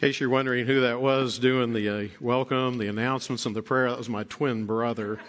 In 0.00 0.08
case 0.08 0.18
you're 0.18 0.30
wondering 0.30 0.64
who 0.64 0.80
that 0.80 1.02
was 1.02 1.38
doing 1.38 1.74
the 1.74 1.88
uh, 1.90 2.08
welcome, 2.22 2.78
the 2.78 2.88
announcements, 2.88 3.44
and 3.44 3.54
the 3.54 3.60
prayer, 3.60 3.90
that 3.90 3.98
was 3.98 4.08
my 4.08 4.24
twin 4.24 4.64
brother. 4.64 5.20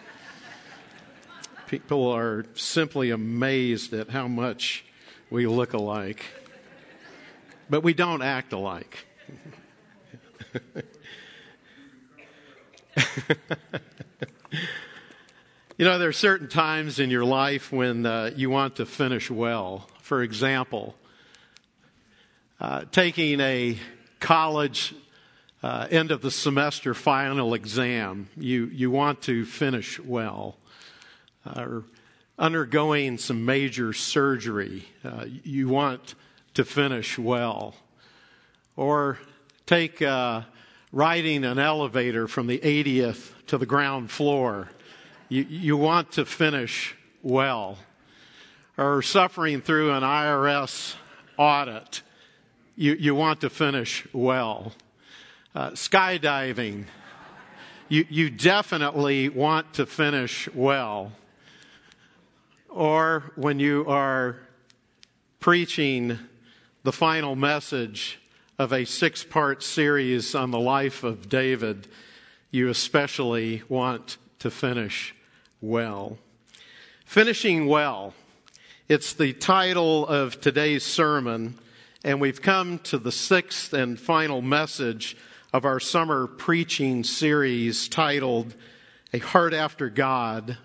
People 1.67 2.07
are 2.07 2.45
simply 2.53 3.09
amazed 3.09 3.91
at 3.93 4.09
how 4.09 4.29
much 4.29 4.85
we 5.29 5.45
look 5.45 5.73
alike, 5.73 6.23
but 7.69 7.83
we 7.83 7.93
don't 7.93 8.21
act 8.21 8.53
alike. 8.53 9.05
you 15.77 15.83
know, 15.83 15.99
there 15.99 16.07
are 16.07 16.13
certain 16.13 16.47
times 16.47 16.97
in 16.97 17.09
your 17.09 17.25
life 17.25 17.73
when 17.73 18.05
uh, 18.05 18.31
you 18.37 18.49
want 18.49 18.77
to 18.77 18.85
finish 18.85 19.29
well. 19.29 19.89
For 19.99 20.23
example, 20.23 20.95
uh, 22.61 22.85
taking 22.89 23.41
a 23.41 23.77
college 24.21 24.95
uh, 25.63 25.87
end 25.91 26.11
of 26.11 26.21
the 26.21 26.31
semester 26.31 26.93
final 26.93 27.53
exam. 27.53 28.29
You, 28.37 28.67
you 28.67 28.89
want 28.89 29.21
to 29.23 29.45
finish 29.45 29.99
well. 29.99 30.55
Uh, 31.45 31.61
or 31.61 31.83
undergoing 32.39 33.17
some 33.17 33.45
major 33.45 33.93
surgery. 33.93 34.87
Uh, 35.03 35.25
you 35.43 35.67
want 35.67 36.15
to 36.53 36.63
finish 36.63 37.17
well. 37.17 37.75
Or 38.75 39.19
take 39.65 40.01
uh, 40.01 40.41
riding 40.91 41.43
an 41.43 41.59
elevator 41.59 42.27
from 42.27 42.47
the 42.47 42.59
80th 42.59 43.33
to 43.47 43.57
the 43.57 43.65
ground 43.65 44.09
floor. 44.09 44.69
You, 45.29 45.43
you 45.43 45.77
want 45.77 46.13
to 46.13 46.25
finish 46.25 46.95
well. 47.21 47.77
Or 48.77 49.01
suffering 49.01 49.61
through 49.61 49.91
an 49.91 50.03
IRS 50.03 50.95
audit 51.37 52.01
you, 52.81 52.95
you 52.95 53.13
want 53.13 53.41
to 53.41 53.49
finish 53.51 54.07
well. 54.11 54.73
Uh, 55.53 55.69
skydiving, 55.69 56.85
you, 57.89 58.07
you 58.09 58.31
definitely 58.31 59.29
want 59.29 59.71
to 59.75 59.85
finish 59.85 60.49
well. 60.55 61.11
Or 62.69 63.31
when 63.35 63.59
you 63.59 63.85
are 63.87 64.37
preaching 65.39 66.17
the 66.81 66.91
final 66.91 67.35
message 67.35 68.19
of 68.57 68.73
a 68.73 68.85
six 68.85 69.23
part 69.23 69.61
series 69.61 70.33
on 70.33 70.49
the 70.49 70.59
life 70.59 71.03
of 71.03 71.29
David, 71.29 71.87
you 72.49 72.67
especially 72.67 73.61
want 73.69 74.17
to 74.39 74.49
finish 74.49 75.13
well. 75.61 76.17
Finishing 77.05 77.67
well. 77.67 78.15
It's 78.89 79.13
the 79.13 79.33
title 79.33 80.07
of 80.07 80.41
today's 80.41 80.83
sermon. 80.83 81.59
And 82.03 82.19
we've 82.19 82.41
come 82.41 82.79
to 82.79 82.97
the 82.97 83.11
sixth 83.11 83.73
and 83.73 83.99
final 83.99 84.41
message 84.41 85.15
of 85.53 85.65
our 85.65 85.79
summer 85.79 86.25
preaching 86.25 87.03
series 87.03 87.87
titled 87.87 88.55
A 89.13 89.19
Heart 89.19 89.53
After 89.53 89.87
God, 89.87 90.57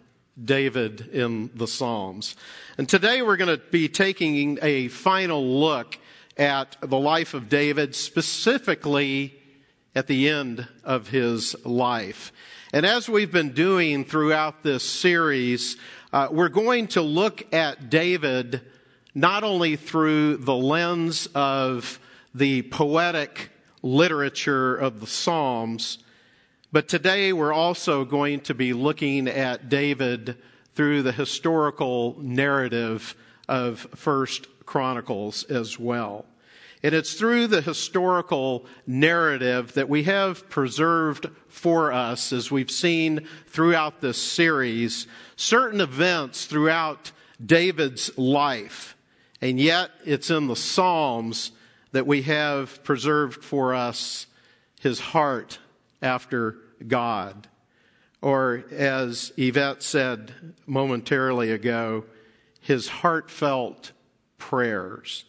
David 0.42 1.11
in 1.12 1.51
the 1.55 1.67
Psalms. 1.67 2.37
And 2.79 2.89
today 2.89 3.20
we're 3.20 3.37
going 3.37 3.55
to 3.55 3.62
be 3.70 3.87
taking 3.87 4.59
a 4.62 4.89
final 4.89 5.47
look 5.47 5.98
at 6.39 6.79
the 6.81 6.98
life 6.98 7.34
of 7.34 7.51
David, 7.51 7.95
specifically 7.95 9.34
at 9.95 10.07
the 10.07 10.31
end 10.31 10.67
of 10.84 11.09
his 11.09 11.55
life. 11.67 12.33
And 12.73 12.87
as 12.87 13.11
we've 13.11 13.33
been 13.33 13.53
doing 13.53 14.07
throughout 14.07 14.62
this 14.62 14.84
series, 14.84 15.77
uh, 16.14 16.29
we're 16.31 16.48
going 16.48 16.87
to 16.89 17.03
look 17.03 17.53
at 17.53 17.91
David 17.91 18.62
not 19.17 19.42
only 19.42 19.77
through 19.77 20.36
the 20.36 20.55
lens 20.55 21.27
of 21.34 21.98
the 22.34 22.61
poetic 22.61 23.48
literature 23.83 24.77
of 24.77 25.00
the 25.00 25.06
Psalms, 25.06 25.97
but 26.70 26.86
today 26.86 27.33
we're 27.33 27.53
also 27.53 28.05
going 28.05 28.41
to 28.41 28.53
be 28.53 28.75
looking 28.75 29.27
at 29.27 29.70
David 29.70 30.36
through 30.74 31.01
the 31.01 31.13
historical 31.13 32.17
narrative 32.20 33.17
of 33.48 33.89
First 33.95 34.48
Chronicles 34.67 35.45
as 35.45 35.79
well. 35.79 36.27
And 36.83 36.95
it's 36.95 37.14
through 37.14 37.46
the 37.46 37.62
historical 37.62 38.67
narrative 38.86 39.73
that 39.73 39.89
we 39.89 40.02
have 40.02 40.51
preserved 40.51 41.30
for 41.48 41.91
us, 41.91 42.35
as 42.35 42.51
we've 42.51 42.70
seen 42.70 43.27
throughout 43.46 44.02
this 44.02 44.18
series, 44.18 45.07
certain 45.36 45.80
events 45.80 46.45
throughout 46.45 47.12
David's 47.42 48.17
life 48.18 48.92
and 49.46 49.61
yet, 49.61 49.92
it's 50.05 50.29
in 50.29 50.48
the 50.48 50.57
Psalms 50.57 51.52
that 51.92 52.05
we 52.05 52.23
have 52.23 52.83
preserved 52.83 53.45
for 53.45 53.74
us 53.74 54.27
his 54.80 54.98
heart 54.98 55.61
after 56.02 56.57
God. 56.89 57.46
Or, 58.20 58.64
as 58.73 59.33
Yvette 59.36 59.85
said 59.85 60.33
momentarily 60.67 61.52
ago, 61.52 62.06
his 62.61 62.89
heartfelt 62.89 63.92
prayers. 64.36 65.24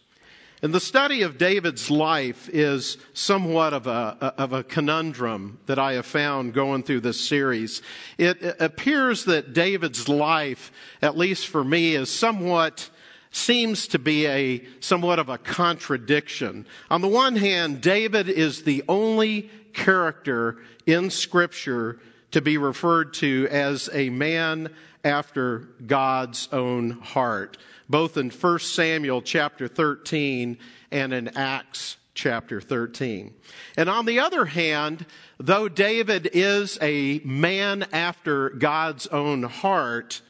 And 0.62 0.74
the 0.74 0.80
study 0.80 1.22
of 1.22 1.38
David's 1.38 1.88
life 1.88 2.48
is 2.48 2.98
somewhat 3.12 3.72
of 3.72 3.86
a, 3.86 4.34
of 4.36 4.52
a 4.52 4.64
conundrum 4.64 5.60
that 5.66 5.78
I 5.78 5.92
have 5.92 6.06
found 6.06 6.54
going 6.54 6.82
through 6.82 7.02
this 7.02 7.20
series. 7.20 7.82
It 8.18 8.56
appears 8.58 9.26
that 9.26 9.52
David's 9.52 10.08
life, 10.08 10.72
at 11.00 11.16
least 11.16 11.46
for 11.46 11.62
me, 11.62 11.94
is 11.94 12.10
somewhat 12.10 12.90
seems 13.30 13.88
to 13.88 13.98
be 13.98 14.26
a 14.26 14.64
somewhat 14.80 15.18
of 15.18 15.28
a 15.28 15.38
contradiction. 15.38 16.66
On 16.90 17.00
the 17.00 17.08
one 17.08 17.36
hand, 17.36 17.80
David 17.80 18.28
is 18.28 18.62
the 18.62 18.82
only 18.88 19.50
character 19.72 20.58
in 20.86 21.10
scripture 21.10 22.00
to 22.30 22.40
be 22.40 22.58
referred 22.58 23.14
to 23.14 23.48
as 23.50 23.88
a 23.92 24.10
man 24.10 24.70
after 25.04 25.68
God's 25.86 26.48
own 26.52 26.90
heart, 26.90 27.56
both 27.88 28.16
in 28.16 28.30
1 28.30 28.58
Samuel 28.58 29.22
chapter 29.22 29.68
13 29.68 30.58
and 30.90 31.12
in 31.12 31.28
Acts 31.36 31.96
chapter 32.14 32.60
13. 32.60 33.32
And 33.76 33.88
on 33.88 34.04
the 34.04 34.18
other 34.18 34.44
hand, 34.46 35.06
though 35.38 35.68
David 35.68 36.28
is 36.32 36.76
a 36.82 37.20
man 37.24 37.86
after 37.92 38.50
God's 38.50 39.06
own 39.06 39.44
heart, 39.44 40.20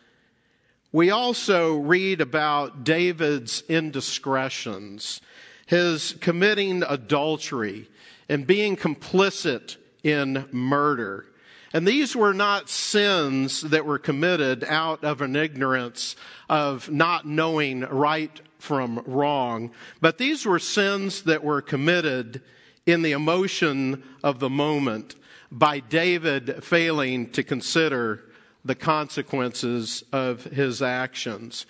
we 0.93 1.11
also 1.11 1.77
read 1.77 2.21
about 2.21 2.85
David's 2.85 3.63
indiscretions, 3.69 5.21
his 5.67 6.15
committing 6.21 6.83
adultery, 6.89 7.89
and 8.29 8.47
being 8.47 8.77
complicit 8.77 9.77
in 10.03 10.49
murder. 10.51 11.27
And 11.75 11.87
these 11.87 12.17
were 12.17 12.33
not 12.33 12.71
sins 12.71 13.61
that 13.61 13.85
were 13.85 13.99
committed 13.99 14.65
out 14.65 15.05
of 15.05 15.21
an 15.21 15.37
ignorance 15.37 16.17
of 16.49 16.91
not 16.91 17.27
knowing 17.27 17.81
right 17.81 18.41
from 18.59 19.03
wrong, 19.07 19.71
but 20.01 20.17
these 20.19 20.47
were 20.47 20.59
sins 20.59 21.23
that 21.25 21.45
were 21.45 21.61
committed 21.61 22.41
in 22.87 23.03
the 23.03 23.13
emotion 23.13 24.03
of 24.25 24.39
the 24.39 24.49
moment 24.49 25.15
by 25.53 25.81
David 25.81 26.65
failing 26.65 27.31
to 27.31 27.43
consider 27.43 28.25
the 28.69 28.75
consequences 28.75 30.05
of 30.13 30.45
his 30.45 30.83
actions. 30.83 31.65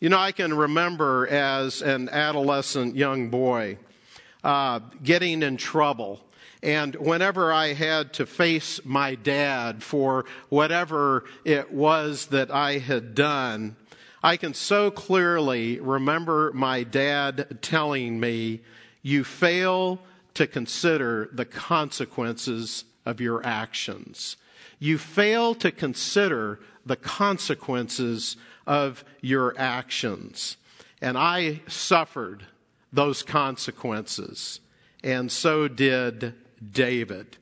You 0.00 0.08
know, 0.08 0.16
I 0.16 0.32
can 0.32 0.54
remember 0.54 1.26
as 1.26 1.82
an 1.82 2.08
adolescent 2.08 2.96
young 2.96 3.28
boy 3.28 3.76
uh, 4.42 4.80
getting 5.02 5.42
in 5.42 5.58
trouble. 5.58 6.20
And 6.62 6.94
whenever 6.94 7.52
I 7.52 7.74
had 7.74 8.14
to 8.14 8.24
face 8.24 8.80
my 8.82 9.14
dad 9.14 9.82
for 9.82 10.24
whatever 10.48 11.24
it 11.44 11.70
was 11.70 12.26
that 12.28 12.50
I 12.50 12.78
had 12.78 13.14
done, 13.14 13.76
I 14.22 14.38
can 14.38 14.54
so 14.54 14.90
clearly 14.90 15.78
remember 15.80 16.50
my 16.54 16.82
dad 16.82 17.58
telling 17.60 18.18
me, 18.18 18.60
You 19.02 19.22
fail 19.22 20.00
to 20.32 20.46
consider 20.46 21.28
the 21.30 21.44
consequences 21.44 22.84
of 23.04 23.20
your 23.20 23.44
actions 23.44 24.38
you 24.78 24.98
fail 24.98 25.54
to 25.56 25.70
consider 25.70 26.60
the 26.86 26.96
consequences 26.96 28.36
of 28.66 29.04
your 29.20 29.54
actions. 29.58 30.56
And 31.00 31.16
I 31.16 31.60
suffered 31.68 32.44
those 32.92 33.22
consequences, 33.22 34.60
and 35.02 35.30
so 35.30 35.68
did 35.68 36.34
David. 36.72 37.36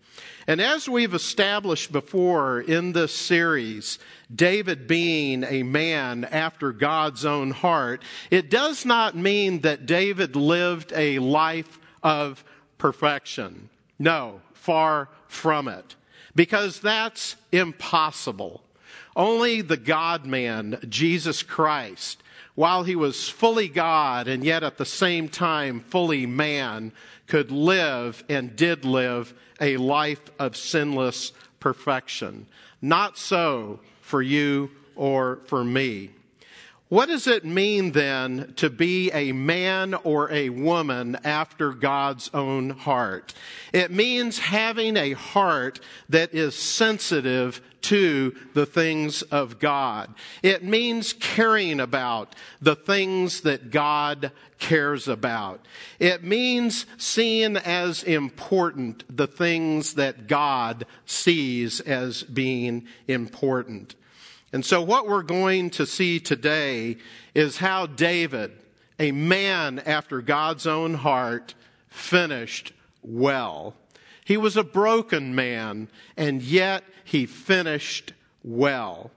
And 0.49 0.61
as 0.61 0.89
we've 0.89 1.15
established 1.15 1.91
before 1.91 2.61
in 2.61 2.93
this 2.93 3.15
series, 3.15 3.99
David 4.35 4.87
being 4.87 5.43
a 5.45 5.63
man 5.63 6.25
after 6.25 6.73
God's 6.73 7.25
own 7.25 7.51
heart, 7.51 8.03
it 8.31 8.51
does 8.51 8.85
not 8.85 9.17
mean 9.17 9.61
that 9.61 9.87
David 9.87 10.37
lived 10.37 10.93
a 10.95 11.19
life 11.19 11.81
of 12.03 12.45
perfection. 12.79 13.69
No, 13.99 14.41
far 14.53 15.09
from 15.27 15.69
it 15.69 15.96
because 16.37 16.79
that's 16.79 17.35
impossible. 17.51 18.63
Only 19.17 19.63
the 19.63 19.79
God 19.79 20.27
man, 20.27 20.79
Jesus 20.89 21.43
Christ, 21.43 22.23
while 22.55 22.85
he 22.85 22.95
was 22.95 23.29
fully 23.29 23.69
God 23.69 24.29
and 24.29 24.45
yet 24.45 24.63
at 24.63 24.77
the 24.77 24.85
same 24.85 25.29
time 25.29 25.81
fully 25.81 26.27
man, 26.27 26.93
could 27.27 27.51
live 27.51 28.23
and 28.29 28.55
did 28.55 28.85
live 28.85 29.35
a 29.61 29.79
life 29.79 30.31
of 30.39 30.57
sinless 30.57 31.33
perfection. 31.59 32.47
Not 32.81 33.19
so 33.19 33.81
for 34.01 34.23
you 34.23 34.71
or 34.95 35.41
for 35.47 35.65
me. 35.65 36.11
What 36.89 37.09
does 37.09 37.27
it 37.27 37.45
mean 37.45 37.91
then 37.93 38.53
to 38.57 38.71
be 38.71 39.11
a 39.11 39.33
man 39.33 39.95
or 39.95 40.31
a 40.31 40.51
woman 40.51 41.19
after 41.25 41.73
God's 41.73 42.31
own 42.33 42.71
heart? 42.71 43.35
It 43.73 43.91
means 43.91 44.39
having 44.39 44.97
a 44.97 45.13
heart 45.15 45.81
that 46.09 46.33
is 46.33 46.55
sensitive 46.55 47.61
to 47.83 48.37
the 48.55 48.67
things 48.67 49.23
of 49.23 49.59
God. 49.59 50.15
It 50.45 50.63
means 50.63 51.13
caring 51.13 51.81
about 51.81 52.37
the 52.61 52.77
things 52.77 53.41
that 53.41 53.73
God 53.73 54.31
cares 54.61 55.09
about. 55.09 55.67
It 55.99 56.23
means 56.23 56.87
seeing 56.99 57.57
as 57.57 58.05
important 58.05 59.03
the 59.15 59.27
things 59.27 59.95
that 59.95 60.29
God 60.29 60.87
sees 61.05 61.81
as 61.81 62.23
being 62.23 62.87
important. 63.09 63.97
And 64.57 64.65
so, 64.65 64.81
what 64.81 65.07
we're 65.07 65.23
going 65.23 65.69
to 65.73 65.85
see 65.85 66.19
today 66.19 66.97
is 67.35 67.59
how 67.59 67.85
David, 67.85 68.53
a 68.99 69.13
man 69.13 69.79
after 69.81 70.23
God's 70.23 70.67
own 70.67 70.95
heart, 70.95 71.53
finished 71.91 72.73
well. 73.03 73.75
He 74.25 74.39
was 74.39 74.57
a 74.57 74.65
broken 74.65 75.35
man, 75.35 75.91
and 76.17 76.41
yet 76.41 76.85
he 77.05 77.27
finished 77.27 78.15
well. 78.43 79.11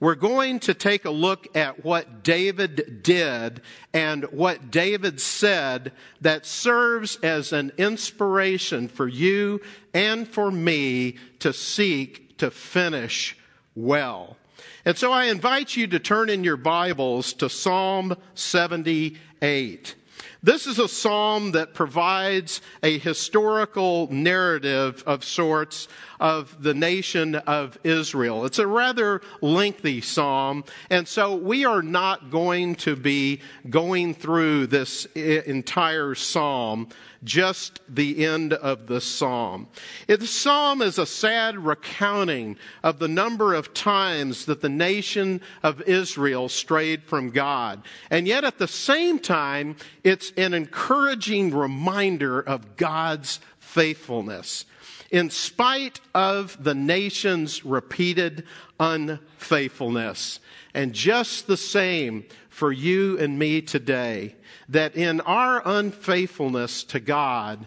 We're 0.00 0.14
going 0.14 0.60
to 0.60 0.72
take 0.72 1.04
a 1.04 1.10
look 1.10 1.54
at 1.54 1.84
what 1.84 2.22
David 2.22 3.02
did 3.02 3.60
and 3.92 4.24
what 4.32 4.70
David 4.70 5.20
said 5.20 5.92
that 6.22 6.46
serves 6.46 7.16
as 7.16 7.52
an 7.52 7.70
inspiration 7.76 8.88
for 8.88 9.06
you 9.06 9.60
and 9.92 10.26
for 10.26 10.50
me 10.50 11.18
to 11.40 11.52
seek 11.52 12.38
to 12.38 12.50
finish 12.50 13.36
well. 13.74 14.38
And 14.86 14.96
so 14.96 15.10
I 15.10 15.24
invite 15.24 15.76
you 15.76 15.88
to 15.88 15.98
turn 15.98 16.30
in 16.30 16.44
your 16.44 16.56
Bibles 16.56 17.32
to 17.32 17.50
Psalm 17.50 18.16
78. 18.36 19.96
This 20.44 20.68
is 20.68 20.78
a 20.78 20.86
psalm 20.86 21.50
that 21.52 21.74
provides 21.74 22.60
a 22.84 22.96
historical 22.96 24.06
narrative 24.12 25.02
of 25.04 25.24
sorts 25.24 25.88
of 26.20 26.62
the 26.62 26.74
nation 26.74 27.34
of 27.34 27.78
Israel. 27.84 28.44
It's 28.44 28.58
a 28.58 28.66
rather 28.66 29.20
lengthy 29.40 30.00
psalm, 30.00 30.64
and 30.90 31.06
so 31.06 31.34
we 31.34 31.64
are 31.64 31.82
not 31.82 32.30
going 32.30 32.76
to 32.76 32.96
be 32.96 33.40
going 33.68 34.14
through 34.14 34.68
this 34.68 35.06
entire 35.14 36.14
psalm 36.14 36.88
just 37.24 37.80
the 37.88 38.24
end 38.24 38.52
of 38.52 38.86
the 38.86 39.00
psalm. 39.00 39.68
The 40.06 40.26
psalm 40.26 40.80
is 40.80 40.98
a 40.98 41.06
sad 41.06 41.58
recounting 41.58 42.56
of 42.82 42.98
the 42.98 43.08
number 43.08 43.52
of 43.52 43.74
times 43.74 44.46
that 44.46 44.60
the 44.60 44.68
nation 44.68 45.40
of 45.62 45.82
Israel 45.82 46.48
strayed 46.48 47.02
from 47.02 47.30
God. 47.30 47.82
And 48.10 48.26
yet 48.26 48.44
at 48.44 48.58
the 48.58 48.68
same 48.68 49.18
time, 49.18 49.76
it's 50.04 50.32
an 50.36 50.54
encouraging 50.54 51.52
reminder 51.52 52.40
of 52.40 52.76
God's 52.76 53.40
faithfulness. 53.58 54.64
In 55.10 55.30
spite 55.30 56.00
of 56.14 56.62
the 56.62 56.74
nation's 56.74 57.64
repeated 57.64 58.44
unfaithfulness. 58.80 60.40
And 60.74 60.92
just 60.92 61.46
the 61.46 61.56
same 61.56 62.24
for 62.48 62.72
you 62.72 63.18
and 63.18 63.38
me 63.38 63.62
today 63.62 64.34
that 64.68 64.96
in 64.96 65.20
our 65.22 65.62
unfaithfulness 65.64 66.84
to 66.84 67.00
God, 67.00 67.66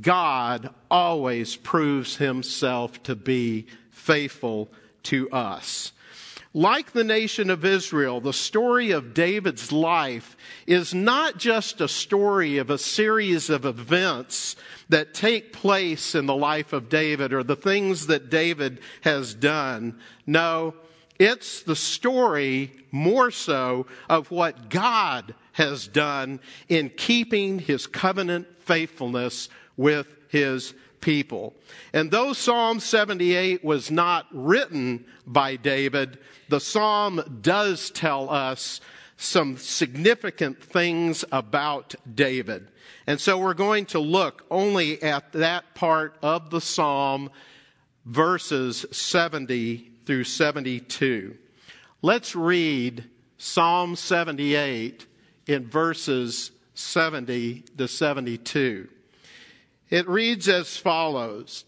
God 0.00 0.74
always 0.90 1.56
proves 1.56 2.16
himself 2.16 3.02
to 3.04 3.14
be 3.14 3.66
faithful 3.90 4.70
to 5.04 5.30
us. 5.30 5.92
Like 6.52 6.90
the 6.90 7.04
nation 7.04 7.48
of 7.48 7.64
Israel, 7.64 8.20
the 8.20 8.32
story 8.32 8.90
of 8.90 9.14
David's 9.14 9.70
life 9.70 10.36
is 10.66 10.92
not 10.92 11.38
just 11.38 11.80
a 11.80 11.86
story 11.86 12.58
of 12.58 12.70
a 12.70 12.78
series 12.78 13.50
of 13.50 13.64
events 13.64 14.56
that 14.88 15.14
take 15.14 15.52
place 15.52 16.16
in 16.16 16.26
the 16.26 16.34
life 16.34 16.72
of 16.72 16.88
David 16.88 17.32
or 17.32 17.44
the 17.44 17.54
things 17.54 18.08
that 18.08 18.30
David 18.30 18.80
has 19.02 19.32
done. 19.32 20.00
No, 20.26 20.74
it's 21.20 21.62
the 21.62 21.76
story 21.76 22.72
more 22.90 23.30
so 23.30 23.86
of 24.08 24.32
what 24.32 24.70
God 24.70 25.36
has 25.52 25.86
done 25.86 26.40
in 26.68 26.90
keeping 26.90 27.60
his 27.60 27.86
covenant 27.86 28.48
faithfulness 28.58 29.48
with 29.76 30.08
his 30.28 30.74
people. 31.00 31.54
And 31.92 32.10
though 32.10 32.32
Psalm 32.32 32.80
78 32.80 33.64
was 33.64 33.90
not 33.90 34.26
written 34.32 35.04
by 35.26 35.56
David, 35.56 36.18
the 36.48 36.60
psalm 36.60 37.40
does 37.40 37.90
tell 37.90 38.30
us 38.30 38.80
some 39.16 39.56
significant 39.58 40.62
things 40.62 41.24
about 41.30 41.94
David. 42.14 42.68
And 43.06 43.20
so 43.20 43.38
we're 43.38 43.54
going 43.54 43.86
to 43.86 43.98
look 43.98 44.44
only 44.50 45.02
at 45.02 45.32
that 45.32 45.74
part 45.74 46.16
of 46.22 46.50
the 46.50 46.60
psalm, 46.60 47.30
verses 48.06 48.86
70 48.90 49.92
through 50.06 50.24
72. 50.24 51.36
Let's 52.02 52.34
read 52.34 53.04
Psalm 53.36 53.94
78 53.94 55.06
in 55.46 55.68
verses 55.68 56.50
70 56.74 57.64
to 57.76 57.88
72. 57.88 58.88
It 59.90 60.08
reads 60.08 60.48
as 60.48 60.76
follows 60.76 61.64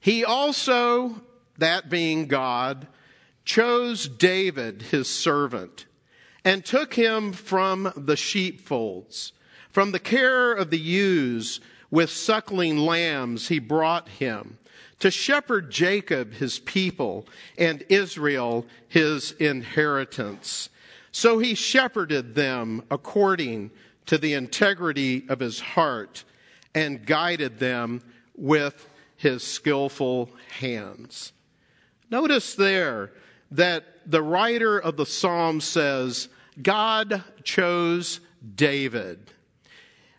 He 0.00 0.24
also, 0.24 1.22
that 1.58 1.88
being 1.88 2.26
God, 2.26 2.88
chose 3.44 4.08
David, 4.08 4.82
his 4.82 5.08
servant, 5.08 5.86
and 6.44 6.64
took 6.64 6.94
him 6.94 7.32
from 7.32 7.92
the 7.96 8.16
sheepfolds. 8.16 9.32
From 9.70 9.92
the 9.92 10.00
care 10.00 10.52
of 10.52 10.70
the 10.70 10.78
ewes 10.78 11.60
with 11.90 12.10
suckling 12.10 12.76
lambs, 12.76 13.48
he 13.48 13.60
brought 13.60 14.08
him 14.08 14.58
to 14.98 15.10
shepherd 15.10 15.70
Jacob 15.70 16.34
his 16.34 16.58
people 16.58 17.26
and 17.56 17.84
Israel 17.88 18.66
his 18.88 19.32
inheritance. 19.32 20.68
So 21.12 21.38
he 21.38 21.54
shepherded 21.54 22.34
them 22.34 22.82
according 22.90 23.70
to 24.06 24.18
the 24.18 24.34
integrity 24.34 25.24
of 25.28 25.40
his 25.40 25.60
heart 25.60 26.24
and 26.74 27.04
guided 27.04 27.58
them 27.58 28.02
with 28.36 28.88
his 29.16 29.42
skillful 29.42 30.30
hands. 30.58 31.32
Notice 32.10 32.54
there 32.54 33.12
that 33.50 33.84
the 34.06 34.22
writer 34.22 34.78
of 34.78 34.96
the 34.96 35.06
psalm 35.06 35.60
says, 35.60 36.28
God 36.62 37.22
chose 37.44 38.20
David. 38.54 39.30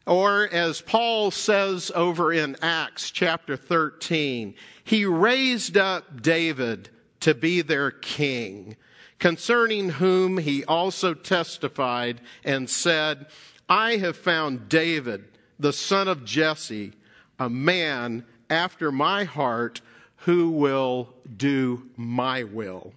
Or 0.05 0.47
as 0.51 0.81
Paul 0.81 1.31
says 1.31 1.91
over 1.93 2.33
in 2.33 2.55
Acts 2.61 3.11
chapter 3.11 3.55
13, 3.55 4.55
he 4.83 5.05
raised 5.05 5.77
up 5.77 6.21
David 6.21 6.89
to 7.21 7.35
be 7.35 7.61
their 7.61 7.91
king, 7.91 8.75
concerning 9.19 9.89
whom 9.89 10.37
he 10.37 10.65
also 10.65 11.13
testified 11.13 12.19
and 12.43 12.69
said, 12.69 13.27
I 13.69 13.97
have 13.97 14.17
found 14.17 14.67
David, 14.67 15.25
the 15.61 15.73
son 15.73 16.07
of 16.07 16.25
Jesse, 16.25 16.93
a 17.39 17.49
man 17.49 18.25
after 18.49 18.91
my 18.91 19.23
heart 19.23 19.81
who 20.17 20.49
will 20.51 21.13
do 21.37 21.89
my 21.95 22.43
will. 22.43 22.93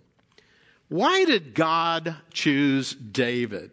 Why 0.88 1.24
did 1.24 1.54
God 1.54 2.16
choose 2.32 2.94
David? 2.94 3.70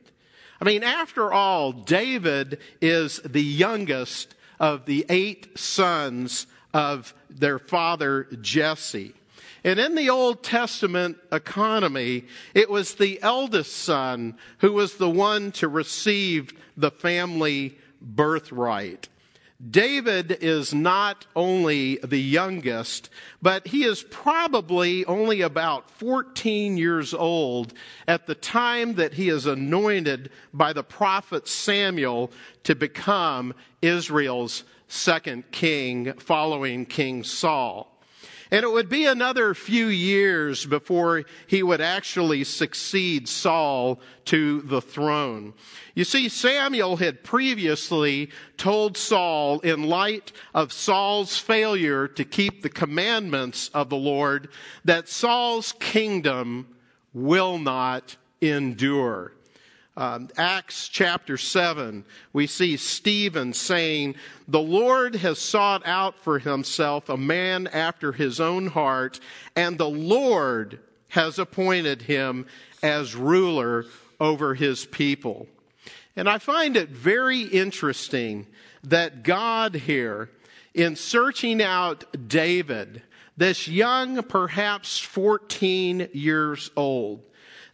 I 0.59 0.65
mean, 0.65 0.83
after 0.83 1.33
all, 1.33 1.71
David 1.71 2.59
is 2.81 3.19
the 3.25 3.41
youngest 3.41 4.35
of 4.59 4.85
the 4.85 5.05
eight 5.09 5.57
sons 5.57 6.47
of 6.73 7.13
their 7.29 7.59
father 7.59 8.27
Jesse. 8.41 9.13
And 9.63 9.79
in 9.79 9.95
the 9.95 10.09
Old 10.09 10.43
Testament 10.43 11.17
economy, 11.31 12.25
it 12.53 12.69
was 12.69 12.95
the 12.95 13.21
eldest 13.21 13.75
son 13.75 14.37
who 14.59 14.71
was 14.71 14.95
the 14.95 15.09
one 15.09 15.51
to 15.53 15.67
receive 15.67 16.53
the 16.77 16.91
family 16.91 17.77
birthright. 18.01 19.07
David 19.69 20.39
is 20.41 20.73
not 20.73 21.27
only 21.35 21.97
the 21.97 22.19
youngest, 22.19 23.09
but 23.41 23.67
he 23.67 23.83
is 23.83 24.03
probably 24.09 25.05
only 25.05 25.41
about 25.41 25.91
14 25.91 26.77
years 26.77 27.13
old 27.13 27.73
at 28.07 28.25
the 28.25 28.33
time 28.33 28.95
that 28.95 29.13
he 29.13 29.29
is 29.29 29.45
anointed 29.45 30.31
by 30.51 30.73
the 30.73 30.83
prophet 30.83 31.47
Samuel 31.47 32.31
to 32.63 32.73
become 32.73 33.53
Israel's 33.83 34.63
second 34.87 35.51
king 35.51 36.13
following 36.13 36.85
King 36.85 37.23
Saul. 37.23 37.90
And 38.53 38.65
it 38.65 38.71
would 38.71 38.89
be 38.89 39.05
another 39.05 39.53
few 39.53 39.87
years 39.87 40.65
before 40.65 41.23
he 41.47 41.63
would 41.63 41.79
actually 41.79 42.43
succeed 42.43 43.29
Saul 43.29 44.01
to 44.25 44.61
the 44.63 44.81
throne. 44.81 45.53
You 45.95 46.03
see, 46.03 46.27
Samuel 46.27 46.97
had 46.97 47.23
previously 47.23 48.29
told 48.57 48.97
Saul, 48.97 49.61
in 49.61 49.83
light 49.83 50.33
of 50.53 50.73
Saul's 50.73 51.37
failure 51.37 52.09
to 52.09 52.25
keep 52.25 52.61
the 52.61 52.69
commandments 52.69 53.69
of 53.73 53.89
the 53.89 53.95
Lord, 53.95 54.49
that 54.83 55.07
Saul's 55.07 55.71
kingdom 55.79 56.75
will 57.13 57.57
not 57.57 58.17
endure. 58.41 59.33
Um, 59.97 60.29
Acts 60.37 60.87
chapter 60.87 61.37
7, 61.37 62.05
we 62.31 62.47
see 62.47 62.77
Stephen 62.77 63.51
saying, 63.51 64.15
The 64.47 64.61
Lord 64.61 65.15
has 65.15 65.37
sought 65.37 65.85
out 65.85 66.17
for 66.17 66.39
himself 66.39 67.09
a 67.09 67.17
man 67.17 67.67
after 67.67 68.13
his 68.13 68.39
own 68.39 68.67
heart, 68.67 69.19
and 69.53 69.77
the 69.77 69.89
Lord 69.89 70.79
has 71.09 71.37
appointed 71.37 72.03
him 72.03 72.45
as 72.81 73.15
ruler 73.15 73.85
over 74.17 74.55
his 74.55 74.85
people. 74.85 75.47
And 76.15 76.29
I 76.29 76.37
find 76.37 76.77
it 76.77 76.89
very 76.89 77.41
interesting 77.41 78.47
that 78.83 79.23
God 79.23 79.75
here, 79.75 80.29
in 80.73 80.95
searching 80.95 81.61
out 81.61 82.29
David, 82.29 83.01
this 83.35 83.67
young, 83.67 84.23
perhaps 84.23 84.99
14 84.99 86.09
years 86.13 86.71
old, 86.77 87.23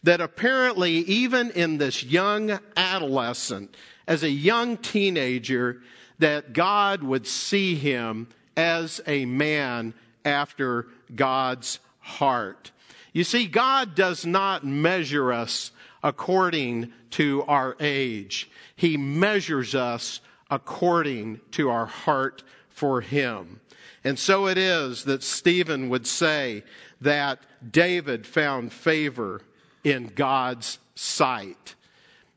that 0.03 0.21
apparently, 0.21 0.99
even 0.99 1.51
in 1.51 1.77
this 1.77 2.03
young 2.03 2.59
adolescent, 2.75 3.75
as 4.07 4.23
a 4.23 4.29
young 4.29 4.77
teenager, 4.77 5.81
that 6.19 6.53
God 6.53 7.03
would 7.03 7.27
see 7.27 7.75
him 7.75 8.27
as 8.55 9.01
a 9.05 9.25
man 9.25 9.93
after 10.25 10.87
God's 11.15 11.79
heart. 11.99 12.71
You 13.13 13.23
see, 13.23 13.47
God 13.47 13.95
does 13.95 14.25
not 14.25 14.65
measure 14.65 15.31
us 15.31 15.71
according 16.03 16.91
to 17.11 17.43
our 17.43 17.75
age. 17.79 18.49
He 18.75 18.97
measures 18.97 19.73
us 19.73 20.21
according 20.49 21.41
to 21.51 21.69
our 21.69 21.85
heart 21.85 22.43
for 22.69 23.01
Him. 23.01 23.59
And 24.03 24.17
so 24.17 24.47
it 24.47 24.57
is 24.57 25.03
that 25.05 25.23
Stephen 25.23 25.89
would 25.89 26.07
say 26.07 26.63
that 27.01 27.39
David 27.71 28.25
found 28.25 28.71
favor 28.71 29.41
in 29.87 30.07
God's 30.07 30.79
sight. 30.95 31.75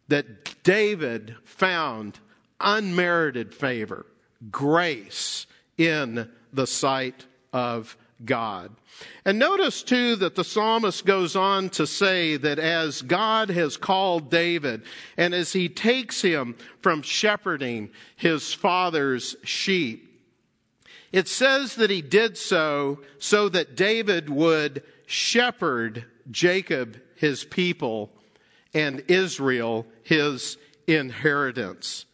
That 0.06 0.62
David 0.62 1.36
found 1.44 2.18
unmerited 2.60 3.54
favor, 3.54 4.06
grace 4.50 5.46
in 5.76 6.30
the 6.52 6.66
sight 6.66 7.26
of 7.52 7.96
God. 8.24 8.70
And 9.24 9.38
notice 9.38 9.82
too 9.82 10.14
that 10.16 10.36
the 10.36 10.44
psalmist 10.44 11.04
goes 11.06 11.34
on 11.34 11.70
to 11.70 11.86
say 11.86 12.36
that 12.36 12.58
as 12.58 13.02
God 13.02 13.48
has 13.50 13.76
called 13.76 14.30
David 14.30 14.82
and 15.16 15.34
as 15.34 15.52
he 15.52 15.68
takes 15.68 16.22
him 16.22 16.56
from 16.82 17.02
shepherding 17.02 17.90
his 18.16 18.52
father's 18.52 19.36
sheep, 19.42 20.06
it 21.12 21.26
says 21.26 21.76
that 21.76 21.90
he 21.90 22.02
did 22.02 22.36
so 22.36 23.00
so 23.18 23.48
that 23.48 23.74
David 23.74 24.28
would 24.28 24.82
shepherd 25.06 26.04
Jacob 26.30 27.00
his 27.20 27.44
people, 27.44 28.10
and 28.72 29.04
Israel 29.08 29.86
his 30.02 30.56
inheritance. 30.86 32.06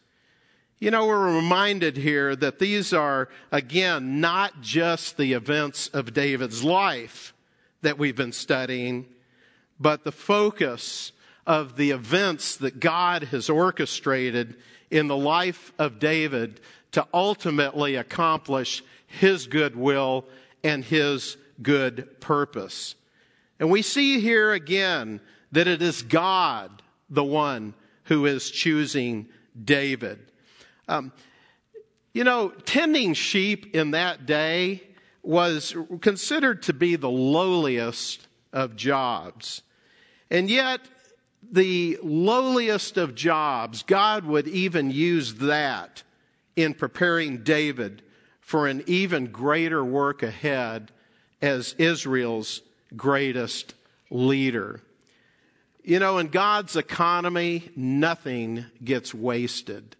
You 0.79 0.91
know, 0.91 1.07
we're 1.07 1.37
reminded 1.37 1.95
here 1.95 2.35
that 2.35 2.59
these 2.59 2.93
are, 2.93 3.29
again, 3.49 4.19
not 4.19 4.59
just 4.61 5.15
the 5.15 5.31
events 5.31 5.87
of 5.87 6.13
David's 6.13 6.61
life 6.61 7.33
that 7.83 7.97
we've 7.97 8.17
been 8.17 8.33
studying, 8.33 9.05
but 9.79 10.03
the 10.03 10.11
focus 10.11 11.13
of 11.47 11.77
the 11.77 11.91
events 11.91 12.57
that 12.57 12.81
God 12.81 13.23
has 13.23 13.49
orchestrated 13.49 14.57
in 14.91 15.07
the 15.07 15.15
life 15.15 15.71
of 15.79 15.99
David 15.99 16.59
to 16.91 17.07
ultimately 17.13 17.95
accomplish 17.95 18.83
his 19.07 19.47
good 19.47 19.75
will 19.75 20.25
and 20.65 20.83
his 20.83 21.37
good 21.61 22.19
purpose. 22.19 22.95
And 23.59 23.69
we 23.71 23.81
see 23.81 24.19
here 24.19 24.51
again 24.51 25.21
that 25.51 25.67
it 25.67 25.81
is 25.81 26.01
God, 26.01 26.81
the 27.09 27.23
one 27.23 27.73
who 28.03 28.25
is 28.25 28.51
choosing 28.51 29.27
David. 29.63 30.19
Um, 30.87 31.11
you 32.13 32.23
know, 32.23 32.49
tending 32.49 33.13
sheep 33.13 33.75
in 33.75 33.91
that 33.91 34.25
day 34.25 34.83
was 35.21 35.75
considered 36.01 36.63
to 36.63 36.73
be 36.73 36.95
the 36.95 37.09
lowliest 37.09 38.27
of 38.53 38.75
jobs. 38.75 39.61
And 40.31 40.49
yet, 40.49 40.81
the 41.51 41.99
lowliest 42.01 42.97
of 42.97 43.15
jobs, 43.15 43.83
God 43.83 44.25
would 44.25 44.47
even 44.47 44.89
use 44.91 45.35
that 45.35 46.03
in 46.55 46.73
preparing 46.73 47.43
David 47.43 48.01
for 48.39 48.67
an 48.67 48.83
even 48.87 49.27
greater 49.27 49.83
work 49.83 50.23
ahead 50.23 50.91
as 51.41 51.75
Israel's 51.77 52.61
greatest 52.95 53.73
leader. 54.09 54.81
You 55.83 55.99
know, 55.99 56.17
in 56.17 56.27
God's 56.27 56.75
economy, 56.75 57.69
nothing 57.75 58.65
gets 58.83 59.13
wasted. 59.13 59.95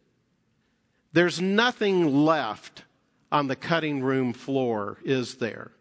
There's 1.14 1.42
nothing 1.42 2.26
left 2.26 2.84
on 3.32 3.48
the 3.48 3.56
cutting 3.56 4.02
room 4.02 4.34
floor, 4.34 4.98
is 5.04 5.36
there? 5.36 5.72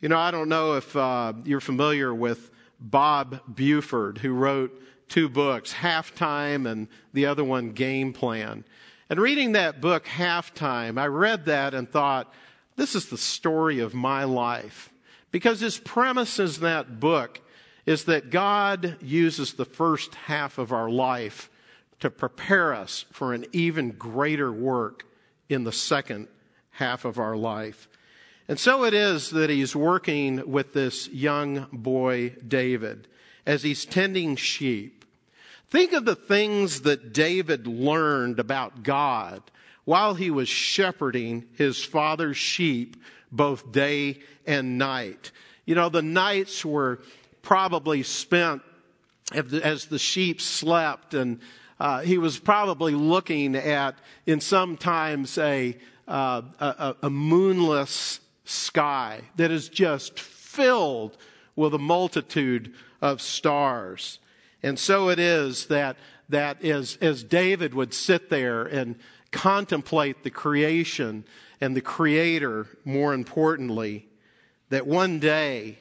You 0.00 0.08
know, 0.08 0.18
I 0.18 0.30
don't 0.30 0.48
know 0.48 0.74
if 0.74 0.94
uh, 0.94 1.32
you're 1.44 1.60
familiar 1.60 2.14
with 2.14 2.50
Bob 2.78 3.40
Buford, 3.52 4.18
who 4.18 4.32
wrote 4.32 4.80
two 5.08 5.28
books, 5.28 5.72
Halftime 5.72 6.70
and 6.70 6.88
the 7.12 7.26
other 7.26 7.44
one, 7.44 7.72
Game 7.72 8.12
Plan. 8.12 8.64
And 9.08 9.20
reading 9.20 9.52
that 9.52 9.80
book, 9.80 10.04
Halftime, 10.04 10.98
I 10.98 11.06
read 11.06 11.46
that 11.46 11.74
and 11.74 11.90
thought, 11.90 12.32
this 12.76 12.94
is 12.94 13.06
the 13.06 13.18
story 13.18 13.80
of 13.80 13.94
my 13.94 14.24
life. 14.24 14.90
Because 15.36 15.60
his 15.60 15.76
premise 15.76 16.38
in 16.38 16.50
that 16.62 16.98
book 16.98 17.42
is 17.84 18.04
that 18.04 18.30
God 18.30 18.96
uses 19.02 19.52
the 19.52 19.66
first 19.66 20.14
half 20.14 20.56
of 20.56 20.72
our 20.72 20.88
life 20.88 21.50
to 22.00 22.08
prepare 22.08 22.72
us 22.72 23.04
for 23.12 23.34
an 23.34 23.44
even 23.52 23.90
greater 23.90 24.50
work 24.50 25.04
in 25.50 25.64
the 25.64 25.72
second 25.72 26.28
half 26.70 27.04
of 27.04 27.18
our 27.18 27.36
life. 27.36 27.86
And 28.48 28.58
so 28.58 28.84
it 28.84 28.94
is 28.94 29.28
that 29.32 29.50
he's 29.50 29.76
working 29.76 30.50
with 30.50 30.72
this 30.72 31.06
young 31.10 31.66
boy, 31.70 32.30
David, 32.48 33.06
as 33.44 33.62
he's 33.62 33.84
tending 33.84 34.36
sheep. 34.36 35.04
Think 35.68 35.92
of 35.92 36.06
the 36.06 36.16
things 36.16 36.80
that 36.80 37.12
David 37.12 37.66
learned 37.66 38.40
about 38.40 38.82
God 38.82 39.42
while 39.84 40.14
he 40.14 40.30
was 40.30 40.48
shepherding 40.48 41.44
his 41.58 41.84
father's 41.84 42.38
sheep 42.38 42.96
both 43.36 43.70
day 43.70 44.18
and 44.46 44.78
night. 44.78 45.30
You 45.64 45.74
know, 45.74 45.88
the 45.88 46.02
nights 46.02 46.64
were 46.64 47.00
probably 47.42 48.02
spent 48.02 48.62
as 49.32 49.86
the 49.86 49.98
sheep 49.98 50.40
slept, 50.40 51.14
and 51.14 51.40
uh, 51.78 52.00
he 52.00 52.18
was 52.18 52.38
probably 52.38 52.94
looking 52.94 53.56
at, 53.56 53.96
in 54.24 54.40
sometimes, 54.40 55.36
a, 55.38 55.76
uh, 56.08 56.42
a, 56.60 56.96
a 57.02 57.10
moonless 57.10 58.20
sky 58.44 59.20
that 59.36 59.50
is 59.50 59.68
just 59.68 60.18
filled 60.18 61.16
with 61.56 61.74
a 61.74 61.78
multitude 61.78 62.72
of 63.02 63.20
stars. 63.20 64.20
And 64.62 64.78
so 64.78 65.08
it 65.08 65.18
is 65.18 65.66
that, 65.66 65.96
that 66.28 66.64
as, 66.64 66.96
as 67.00 67.24
David 67.24 67.74
would 67.74 67.92
sit 67.92 68.30
there 68.30 68.62
and 68.62 68.96
contemplate 69.32 70.22
the 70.22 70.30
creation 70.30 71.24
and 71.60 71.74
the 71.74 71.80
Creator, 71.80 72.66
more 72.84 73.14
importantly, 73.14 74.08
that 74.68 74.86
one 74.86 75.18
day 75.18 75.78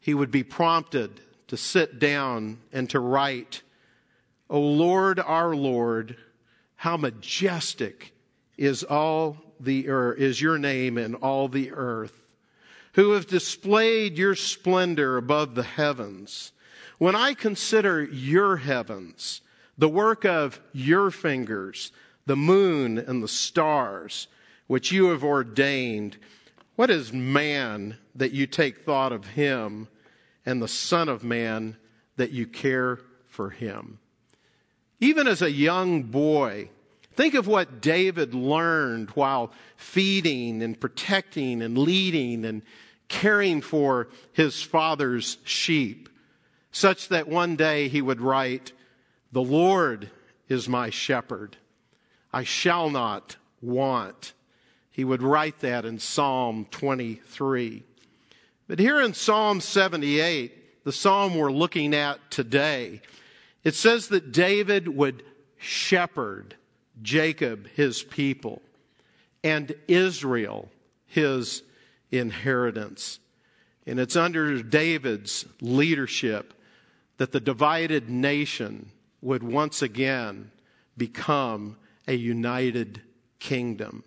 he 0.00 0.14
would 0.14 0.30
be 0.30 0.42
prompted 0.42 1.20
to 1.48 1.56
sit 1.56 1.98
down 1.98 2.58
and 2.72 2.88
to 2.90 2.98
write, 2.98 3.62
O 4.48 4.60
Lord, 4.60 5.20
our 5.20 5.54
Lord, 5.54 6.16
how 6.76 6.96
majestic 6.96 8.12
is 8.56 8.82
all 8.82 9.36
the 9.60 9.88
earth, 9.88 10.18
is 10.18 10.40
your 10.40 10.58
name 10.58 10.98
in 10.98 11.14
all 11.14 11.48
the 11.48 11.72
earth, 11.72 12.24
who 12.94 13.12
have 13.12 13.26
displayed 13.26 14.18
your 14.18 14.34
splendor 14.34 15.16
above 15.16 15.54
the 15.54 15.62
heavens. 15.62 16.52
When 16.98 17.14
I 17.14 17.34
consider 17.34 18.02
your 18.02 18.56
heavens, 18.56 19.40
the 19.78 19.88
work 19.88 20.24
of 20.24 20.60
your 20.72 21.10
fingers, 21.10 21.92
the 22.26 22.36
moon 22.36 22.98
and 22.98 23.22
the 23.22 23.28
stars, 23.28 24.26
which 24.72 24.90
you 24.90 25.10
have 25.10 25.22
ordained. 25.22 26.16
What 26.76 26.88
is 26.88 27.12
man 27.12 27.98
that 28.14 28.32
you 28.32 28.46
take 28.46 28.86
thought 28.86 29.12
of 29.12 29.26
him, 29.26 29.86
and 30.46 30.62
the 30.62 30.66
Son 30.66 31.10
of 31.10 31.22
Man 31.22 31.76
that 32.16 32.30
you 32.30 32.46
care 32.46 32.98
for 33.26 33.50
him? 33.50 33.98
Even 34.98 35.26
as 35.26 35.42
a 35.42 35.52
young 35.52 36.04
boy, 36.04 36.70
Think 37.12 37.34
of 37.34 37.46
what 37.46 37.82
David 37.82 38.32
learned 38.32 39.10
while 39.10 39.52
feeding 39.76 40.62
and 40.62 40.80
protecting 40.80 41.60
and 41.60 41.76
leading 41.76 42.46
and 42.46 42.62
caring 43.08 43.60
for 43.60 44.08
his 44.32 44.62
father's 44.62 45.36
sheep, 45.44 46.08
such 46.70 47.08
that 47.08 47.28
one 47.28 47.56
day 47.56 47.88
he 47.88 48.00
would 48.00 48.22
write, 48.22 48.72
The 49.30 49.42
Lord 49.42 50.10
is 50.48 50.66
my 50.66 50.88
shepherd. 50.88 51.58
I 52.32 52.44
shall 52.44 52.88
not 52.88 53.36
want. 53.60 54.32
He 54.92 55.04
would 55.04 55.22
write 55.22 55.60
that 55.60 55.84
in 55.84 55.98
Psalm 55.98 56.66
23. 56.70 57.82
But 58.68 58.78
here 58.78 59.00
in 59.00 59.14
Psalm 59.14 59.60
78, 59.60 60.84
the 60.84 60.92
psalm 60.92 61.34
we're 61.34 61.50
looking 61.50 61.94
at 61.94 62.30
today, 62.30 63.00
it 63.64 63.74
says 63.74 64.08
that 64.08 64.32
David 64.32 64.88
would 64.88 65.24
shepherd 65.56 66.56
Jacob, 67.00 67.68
his 67.68 68.02
people, 68.02 68.60
and 69.42 69.74
Israel, 69.88 70.68
his 71.06 71.62
inheritance. 72.10 73.18
And 73.86 73.98
it's 73.98 74.16
under 74.16 74.62
David's 74.62 75.46
leadership 75.60 76.54
that 77.16 77.32
the 77.32 77.40
divided 77.40 78.08
nation 78.08 78.90
would 79.20 79.42
once 79.42 79.80
again 79.80 80.50
become 80.96 81.76
a 82.06 82.14
united 82.14 83.00
kingdom. 83.38 84.04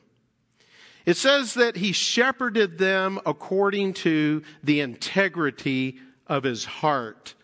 It 1.05 1.17
says 1.17 1.53
that 1.53 1.77
he 1.77 1.91
shepherded 1.91 2.77
them 2.77 3.19
according 3.25 3.93
to 3.93 4.41
the 4.63 4.79
integrity 4.79 5.99
of 6.27 6.43
his 6.43 6.65
heart, 6.65 7.35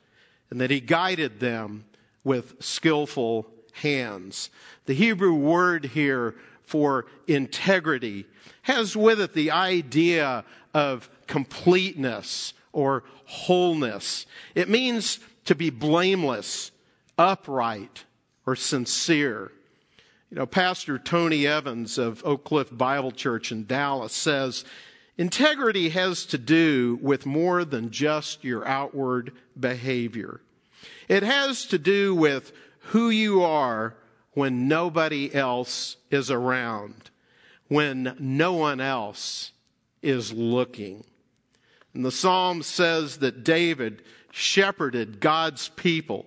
and 0.49 0.59
that 0.59 0.71
he 0.71 0.79
guided 0.79 1.39
them 1.39 1.85
with 2.23 2.61
skillful 2.63 3.47
hands. 3.73 4.49
The 4.85 4.93
Hebrew 4.93 5.33
word 5.33 5.85
here 5.85 6.35
for 6.63 7.05
integrity 7.27 8.25
has 8.63 8.95
with 8.95 9.21
it 9.21 9.33
the 9.33 9.51
idea 9.51 10.43
of 10.73 11.09
completeness 11.27 12.53
or 12.71 13.03
wholeness. 13.25 14.25
It 14.55 14.69
means 14.69 15.19
to 15.45 15.55
be 15.55 15.69
blameless, 15.69 16.71
upright, 17.17 18.05
or 18.45 18.55
sincere. 18.55 19.51
You 20.31 20.37
know, 20.37 20.45
Pastor 20.45 20.97
Tony 20.97 21.45
Evans 21.45 21.97
of 21.97 22.23
Oak 22.23 22.45
Cliff 22.45 22.69
Bible 22.71 23.11
Church 23.11 23.51
in 23.51 23.65
Dallas 23.65 24.13
says, 24.13 24.63
Integrity 25.17 25.89
has 25.89 26.25
to 26.27 26.37
do 26.37 26.97
with 27.01 27.25
more 27.25 27.65
than 27.65 27.91
just 27.91 28.41
your 28.41 28.65
outward 28.65 29.33
behavior. 29.59 30.39
It 31.09 31.23
has 31.23 31.65
to 31.65 31.77
do 31.77 32.15
with 32.15 32.53
who 32.79 33.09
you 33.09 33.43
are 33.43 33.97
when 34.31 34.69
nobody 34.69 35.35
else 35.35 35.97
is 36.09 36.31
around, 36.31 37.11
when 37.67 38.15
no 38.17 38.53
one 38.53 38.79
else 38.79 39.51
is 40.01 40.31
looking. 40.31 41.03
And 41.93 42.05
the 42.05 42.11
psalm 42.11 42.63
says 42.63 43.17
that 43.17 43.43
David 43.43 44.01
shepherded 44.31 45.19
God's 45.19 45.67
people 45.67 46.25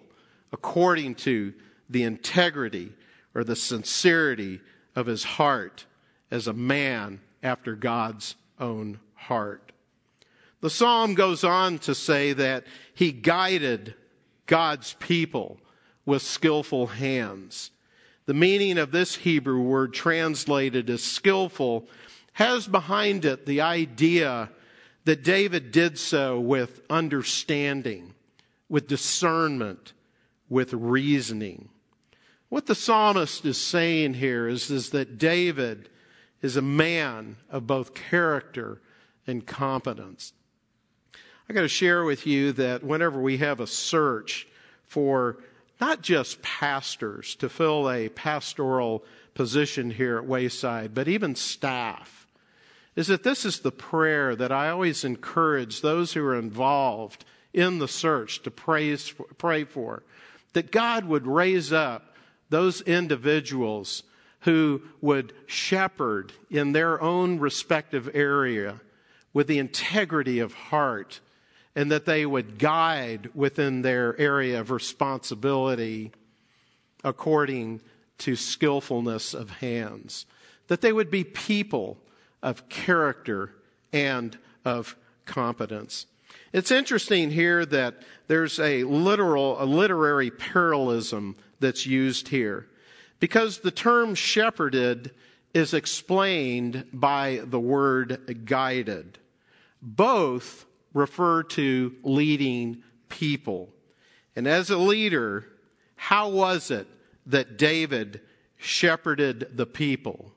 according 0.53 1.15
to 1.15 1.55
the 1.89 2.03
integrity 2.03 2.93
or 3.35 3.45
the 3.45 3.57
sincerity 3.57 4.61
of 4.95 5.07
his 5.07 5.25
heart 5.25 5.87
as 6.31 6.47
a 6.47 6.53
man 6.53 7.21
after 7.43 7.75
God's 7.75 8.37
own 8.59 9.01
heart. 9.15 9.73
The 10.61 10.71
psalm 10.71 11.15
goes 11.15 11.45
on 11.45 11.79
to 11.81 11.95
say 11.95 12.33
that 12.33 12.65
he 12.95 13.13
guided 13.13 13.95
God's 14.47 14.95
people 14.95 15.59
with 16.07 16.23
skillful 16.23 16.87
hands. 16.87 17.71
The 18.27 18.35
meaning 18.35 18.79
of 18.79 18.91
this 18.91 19.17
Hebrew 19.17 19.61
word 19.61 19.93
translated 19.93 20.89
as 20.89 21.03
skillful 21.03 21.89
has 22.35 22.67
behind 22.67 23.25
it 23.25 23.47
the 23.47 23.61
idea 23.61 24.51
that 25.05 25.23
David 25.23 25.71
did 25.71 25.99
so 25.99 26.41
with 26.41 26.81
understanding, 26.89 28.15
with 28.69 28.89
discernment, 28.89 29.93
with 30.49 30.73
reasoning. 30.73 31.69
What 32.55 32.67
the 32.67 32.77
psalmist 32.77 33.45
is 33.47 33.61
saying 33.61 34.15
here 34.15 34.47
is, 34.47 34.71
is 34.71 34.91
that 34.91 35.19
David 35.19 35.89
is 36.41 36.57
a 36.57 36.63
man 36.63 37.35
of 37.51 37.67
both 37.67 37.95
character 37.95 38.81
and 39.27 39.45
competence. 39.45 40.33
I 41.49 41.53
got 41.53 41.63
to 41.63 41.69
share 41.69 42.05
with 42.05 42.29
you 42.29 42.53
that 42.53 42.85
whenever 42.85 43.21
we 43.21 43.39
have 43.39 43.59
a 43.59 43.67
search 43.67 44.47
for 44.85 45.39
not 45.81 46.01
just 46.01 46.43
pastors 46.43 47.35
to 47.41 47.49
fill 47.49 47.91
a 47.91 48.09
pastoral 48.11 49.05
position 49.35 49.91
here 49.91 50.17
at 50.19 50.25
Wayside, 50.25 50.95
but 50.95 51.09
even 51.09 51.35
staff, 51.35 52.29
is 52.95 53.09
that 53.09 53.25
this 53.25 53.45
is 53.45 53.59
the 53.59 53.73
prayer 53.73 54.37
that 54.37 54.53
I 54.53 54.69
always 54.69 55.05
encourage 55.05 55.81
those 55.81 56.13
who 56.13 56.25
are 56.25 56.39
involved 56.39 57.25
in 57.53 57.81
the 57.81 57.89
search 57.89 58.45
to 58.45 58.51
praise, 58.53 59.13
pray 59.39 59.65
for. 59.65 60.05
That 60.53 60.71
God 60.71 61.07
would 61.07 61.27
raise 61.27 61.73
up 61.73 62.14
those 62.51 62.81
individuals 62.83 64.03
who 64.41 64.83
would 65.01 65.33
shepherd 65.47 66.33
in 66.51 66.73
their 66.73 67.01
own 67.01 67.39
respective 67.39 68.11
area 68.15 68.81
with 69.33 69.47
the 69.47 69.59
integrity 69.59 70.39
of 70.39 70.53
heart 70.53 71.21
and 71.75 71.91
that 71.91 72.05
they 72.05 72.25
would 72.25 72.59
guide 72.59 73.31
within 73.35 73.83
their 73.83 74.19
area 74.21 74.61
of 74.61 74.71
responsibility 74.71 76.13
according 77.03 77.81
to 78.19 78.37
skillfulness 78.37 79.35
of 79.35 79.51
hands. 79.51 80.27
That 80.69 80.81
they 80.81 80.93
would 80.93 81.11
be 81.11 81.25
people 81.25 81.99
of 82.43 82.69
character 82.69 83.51
and 83.93 84.39
of 84.65 84.97
competence. 85.25 86.07
It's 86.53 86.71
interesting 86.71 87.31
here 87.31 87.67
that 87.67 88.03
there's 88.29 88.61
a 88.61 88.85
literal, 88.85 89.61
a 89.61 89.65
literary 89.65 90.31
parallelism 90.31 91.37
that's 91.65 91.87
used 91.87 92.29
here. 92.29 92.69
Because 93.21 93.61
the 93.61 93.71
term 93.71 94.15
shepherded 94.15 95.13
is 95.55 95.73
explained 95.73 96.85
by 96.93 97.41
the 97.45 97.59
word 97.59 98.45
guided. 98.45 99.19
Both 99.81 100.67
refer 100.93 101.43
to 101.43 101.95
leading 102.03 102.83
people. 103.09 103.71
And 104.37 104.47
as 104.47 104.69
a 104.69 104.77
leader, 104.77 105.47
how 105.97 106.29
was 106.29 106.71
it 106.71 106.87
that 107.27 107.57
David 107.57 108.21
shepherded 108.59 109.57
the 109.57 109.67
people? 109.67 110.33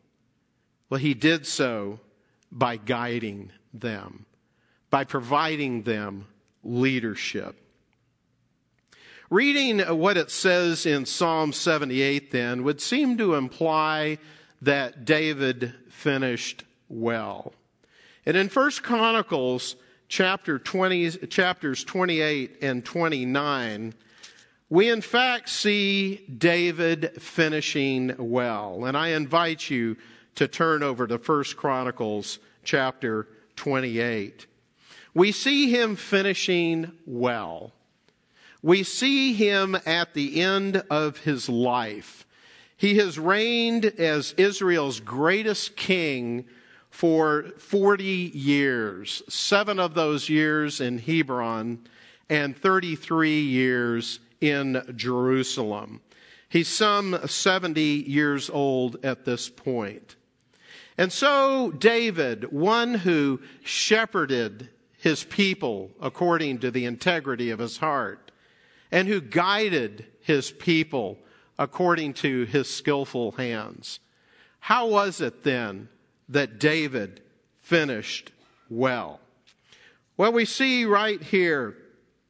Well, 0.90 1.00
he 1.00 1.14
did 1.14 1.46
so 1.46 2.00
by 2.52 2.78
guiding 2.78 3.52
them, 3.74 4.26
by 4.90 5.04
providing 5.04 5.84
them 5.84 6.28
leadership. 6.64 7.67
Reading 9.30 9.80
what 9.82 10.16
it 10.16 10.32
says 10.32 10.86
in 10.86 11.06
Psalm 11.06 11.52
78 11.52 12.32
then 12.32 12.64
would 12.64 12.80
seem 12.80 13.18
to 13.18 13.36
imply 13.36 14.20
that 14.62 15.04
David 15.04 15.74
finished 15.90 16.64
well. 16.88 17.54
And 18.26 18.38
in 18.38 18.48
1 18.48 18.72
Chronicles 18.84 19.76
chapter 20.08 20.58
20, 20.58 21.28
chapters 21.28 21.84
28 21.84 22.60
and 22.62 22.86
29, 22.86 23.94
we 24.70 24.90
in 24.90 25.02
fact 25.02 25.50
see 25.50 26.24
David 26.38 27.22
finishing 27.22 28.16
well. 28.18 28.86
And 28.86 28.96
I 28.96 29.10
invite 29.10 29.70
you 29.70 29.98
to 30.36 30.48
turn 30.48 30.84
over 30.84 31.06
to 31.06 31.18
1 31.18 31.44
Chronicles 31.58 32.40
chapter 32.64 33.28
28. 33.58 34.46
We 35.14 35.34
see 35.34 35.70
him 35.70 35.98
finishing 35.98 36.94
well 37.06 37.74
we 38.62 38.84
see 38.84 39.34
him 39.34 39.78
at 39.86 40.14
the 40.14 40.42
end 40.42 40.84
of 40.90 41.20
his 41.20 41.48
life. 41.48 42.26
He 42.76 42.98
has 42.98 43.18
reigned 43.18 43.86
as 43.86 44.34
Israel's 44.34 45.00
greatest 45.00 45.76
king 45.76 46.46
for 46.90 47.44
40 47.58 48.04
years, 48.04 49.24
seven 49.30 49.80
of 49.80 49.94
those 49.94 50.30
years 50.30 50.82
in 50.82 51.00
Hebron 51.00 51.80
and 52.30 52.58
33 52.58 53.42
years 53.42 54.20
in 54.42 54.82
Jerusalem. 54.96 56.02
He's 56.50 56.68
some 56.68 57.20
70 57.26 57.82
years 57.82 58.50
old 58.50 59.04
at 59.04 59.26
this 59.26 59.50
point. 59.50 60.16
And 60.98 61.12
so, 61.12 61.72
David, 61.72 62.52
one 62.52 62.96
who 62.96 63.42
shepherded 63.64 64.70
his 64.98 65.24
people 65.24 65.92
according 66.02 66.60
to 66.60 66.72
the 66.72 66.86
integrity 66.86 67.52
of 67.52 67.60
his 67.60 67.78
heart, 67.78 68.27
and 68.92 69.08
who 69.08 69.22
guided 69.22 70.06
his 70.22 70.52
people 70.52 71.20
according 71.60 72.14
to 72.14 72.46
his 72.46 72.70
skillful 72.70 73.32
hands. 73.34 74.00
How 74.60 74.88
was 74.88 75.22
it 75.22 75.44
then 75.44 75.90
that 76.30 76.60
David 76.60 77.22
finished 77.62 78.32
well? 78.70 79.20
Well, 80.18 80.34
we 80.34 80.46
see 80.46 80.86
right 80.86 81.22
here 81.22 81.76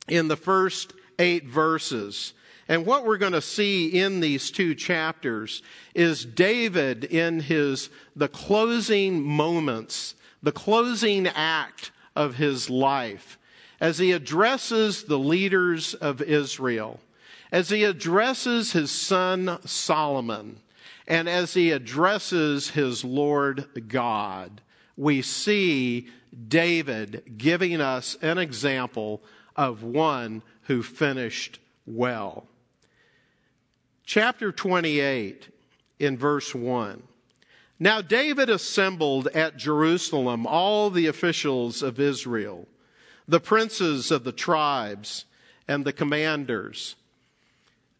in 0.07 0.27
the 0.27 0.37
first 0.37 0.93
eight 1.19 1.45
verses 1.45 2.33
And 2.69 2.85
what 2.85 3.05
we're 3.05 3.17
going 3.17 3.33
to 3.33 3.41
see 3.41 3.87
in 3.87 4.19
these 4.19 4.51
two 4.51 4.75
chapters 4.75 5.61
is 5.95 6.25
David 6.25 7.05
in 7.05 7.39
his, 7.39 7.89
the 8.15 8.27
closing 8.27 9.23
moments, 9.23 10.15
the 10.43 10.51
closing 10.51 11.27
act 11.27 11.91
of 12.15 12.35
his 12.35 12.69
life, 12.69 13.36
as 13.79 13.97
he 13.97 14.11
addresses 14.11 15.03
the 15.03 15.19
leaders 15.19 15.93
of 15.93 16.21
Israel, 16.21 16.99
as 17.51 17.69
he 17.69 17.83
addresses 17.83 18.71
his 18.71 18.91
son 18.91 19.59
Solomon, 19.65 20.59
and 21.07 21.29
as 21.29 21.53
he 21.53 21.71
addresses 21.71 22.71
his 22.71 23.03
Lord 23.03 23.87
God, 23.87 24.61
we 24.97 25.21
see 25.21 26.09
David 26.47 27.35
giving 27.37 27.79
us 27.79 28.17
an 28.21 28.37
example 28.37 29.21
of 29.55 29.83
one 29.83 30.43
who 30.63 30.83
finished 30.83 31.59
well. 31.85 32.45
Chapter 34.05 34.51
28 34.51 35.49
in 35.99 36.17
verse 36.17 36.53
1. 36.53 37.03
Now 37.79 38.01
David 38.01 38.49
assembled 38.49 39.27
at 39.27 39.57
Jerusalem 39.57 40.47
all 40.47 40.89
the 40.89 41.07
officials 41.07 41.83
of 41.83 41.99
Israel, 41.99 42.67
the 43.27 43.39
princes 43.39 44.11
of 44.11 44.23
the 44.23 44.31
tribes, 44.31 45.25
and 45.67 45.83
the 45.83 45.93
commanders 45.93 46.95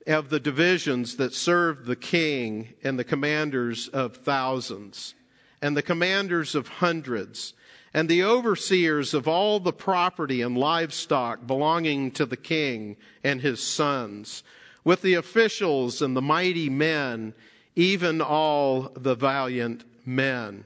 of 0.06 0.30
the 0.30 0.40
divisions 0.40 1.18
that 1.18 1.34
served 1.34 1.86
the 1.86 1.96
king 1.96 2.74
and 2.84 2.98
the 2.98 3.04
commanders 3.04 3.90
of 3.90 4.18
thousands 4.18 5.13
and 5.62 5.76
the 5.76 5.82
commanders 5.82 6.56
of 6.56 6.68
hundreds 6.68 7.54
and 7.94 8.08
the 8.08 8.24
overseers 8.24 9.13
of 9.13 9.28
all 9.28 9.60
the 9.60 9.74
property 9.74 10.42
and 10.42 10.58
livestock 10.58 11.46
belonging 11.46 12.12
to 12.12 12.26
the 12.26 12.38
king 12.38 12.96
and 13.24 13.42
his 13.42 13.62
sons 13.62 14.44
with 14.86 15.02
the 15.02 15.16
officials 15.16 16.02
and 16.02 16.16
the 16.16 16.22
mighty 16.22 16.70
men 16.70 17.34
even 17.76 18.22
all 18.22 18.92
the 18.96 19.16
valiant 19.16 19.84
men. 20.06 20.63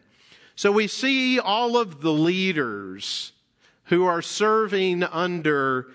So 0.55 0.71
we 0.71 0.87
see 0.87 1.39
all 1.39 1.77
of 1.77 2.01
the 2.01 2.13
leaders 2.13 3.31
who 3.91 4.05
are 4.05 4.23
serving 4.23 5.03
under 5.03 5.85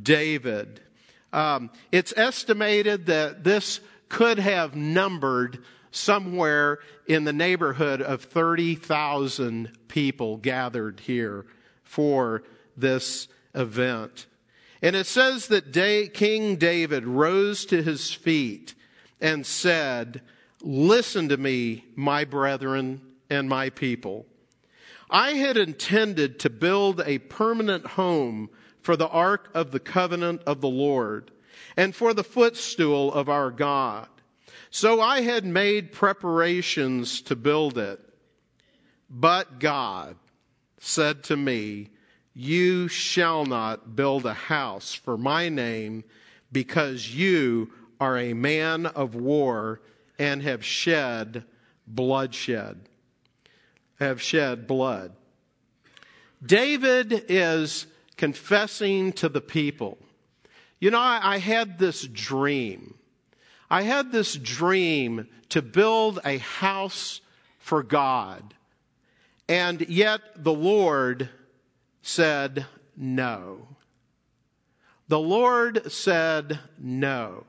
David 0.00 0.80
um, 1.36 1.70
it's 1.92 2.14
estimated 2.16 3.06
that 3.06 3.44
this 3.44 3.80
could 4.08 4.38
have 4.38 4.74
numbered 4.74 5.62
somewhere 5.90 6.78
in 7.06 7.24
the 7.24 7.32
neighborhood 7.32 8.00
of 8.00 8.22
30,000 8.22 9.70
people 9.88 10.38
gathered 10.38 11.00
here 11.00 11.44
for 11.82 12.42
this 12.74 13.28
event. 13.54 14.26
And 14.80 14.96
it 14.96 15.06
says 15.06 15.48
that 15.48 15.72
Day, 15.72 16.08
King 16.08 16.56
David 16.56 17.04
rose 17.04 17.66
to 17.66 17.82
his 17.82 18.12
feet 18.12 18.74
and 19.20 19.44
said, 19.44 20.22
Listen 20.62 21.28
to 21.28 21.36
me, 21.36 21.84
my 21.94 22.24
brethren 22.24 23.02
and 23.28 23.46
my 23.46 23.68
people. 23.68 24.24
I 25.10 25.32
had 25.32 25.56
intended 25.56 26.38
to 26.40 26.50
build 26.50 27.02
a 27.04 27.18
permanent 27.18 27.86
home 27.86 28.50
for 28.80 28.96
the 28.96 29.08
ark 29.08 29.48
of 29.54 29.70
the 29.70 29.80
covenant 29.80 30.42
of 30.46 30.60
the 30.60 30.68
Lord 30.68 31.30
and 31.76 31.94
for 31.94 32.14
the 32.14 32.24
footstool 32.24 33.12
of 33.12 33.28
our 33.28 33.50
God. 33.50 34.08
So 34.70 35.00
I 35.00 35.22
had 35.22 35.44
made 35.44 35.92
preparations 35.92 37.20
to 37.22 37.36
build 37.36 37.78
it. 37.78 38.00
But 39.08 39.60
God 39.60 40.16
said 40.78 41.22
to 41.24 41.36
me, 41.36 41.90
You 42.34 42.88
shall 42.88 43.44
not 43.44 43.96
build 43.96 44.26
a 44.26 44.34
house 44.34 44.92
for 44.92 45.16
my 45.16 45.48
name 45.48 46.04
because 46.50 47.14
you 47.14 47.70
are 48.00 48.18
a 48.18 48.34
man 48.34 48.86
of 48.86 49.14
war 49.14 49.80
and 50.18 50.42
have 50.42 50.64
shed 50.64 51.44
bloodshed. 51.86 52.88
Have 53.98 54.20
shed 54.20 54.66
blood. 54.66 55.12
David 56.44 57.24
is 57.28 57.86
confessing 58.16 59.12
to 59.14 59.28
the 59.28 59.40
people. 59.40 59.98
You 60.80 60.90
know, 60.90 61.00
I, 61.00 61.20
I 61.22 61.38
had 61.38 61.78
this 61.78 62.02
dream. 62.02 62.94
I 63.70 63.82
had 63.82 64.12
this 64.12 64.34
dream 64.34 65.28
to 65.48 65.62
build 65.62 66.20
a 66.24 66.38
house 66.38 67.20
for 67.58 67.82
God. 67.82 68.54
And 69.48 69.88
yet 69.88 70.20
the 70.36 70.52
Lord 70.52 71.28
said 72.02 72.66
no. 72.96 73.68
The 75.08 75.18
Lord 75.18 75.90
said 75.90 76.58
no. 76.78 77.44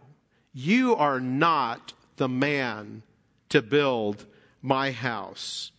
You 0.53 0.95
are 0.95 1.19
not 1.19 1.93
the 2.17 2.29
man 2.29 3.03
to 3.49 3.62
build 3.62 4.25
my 4.62 4.91
house, 4.91 5.71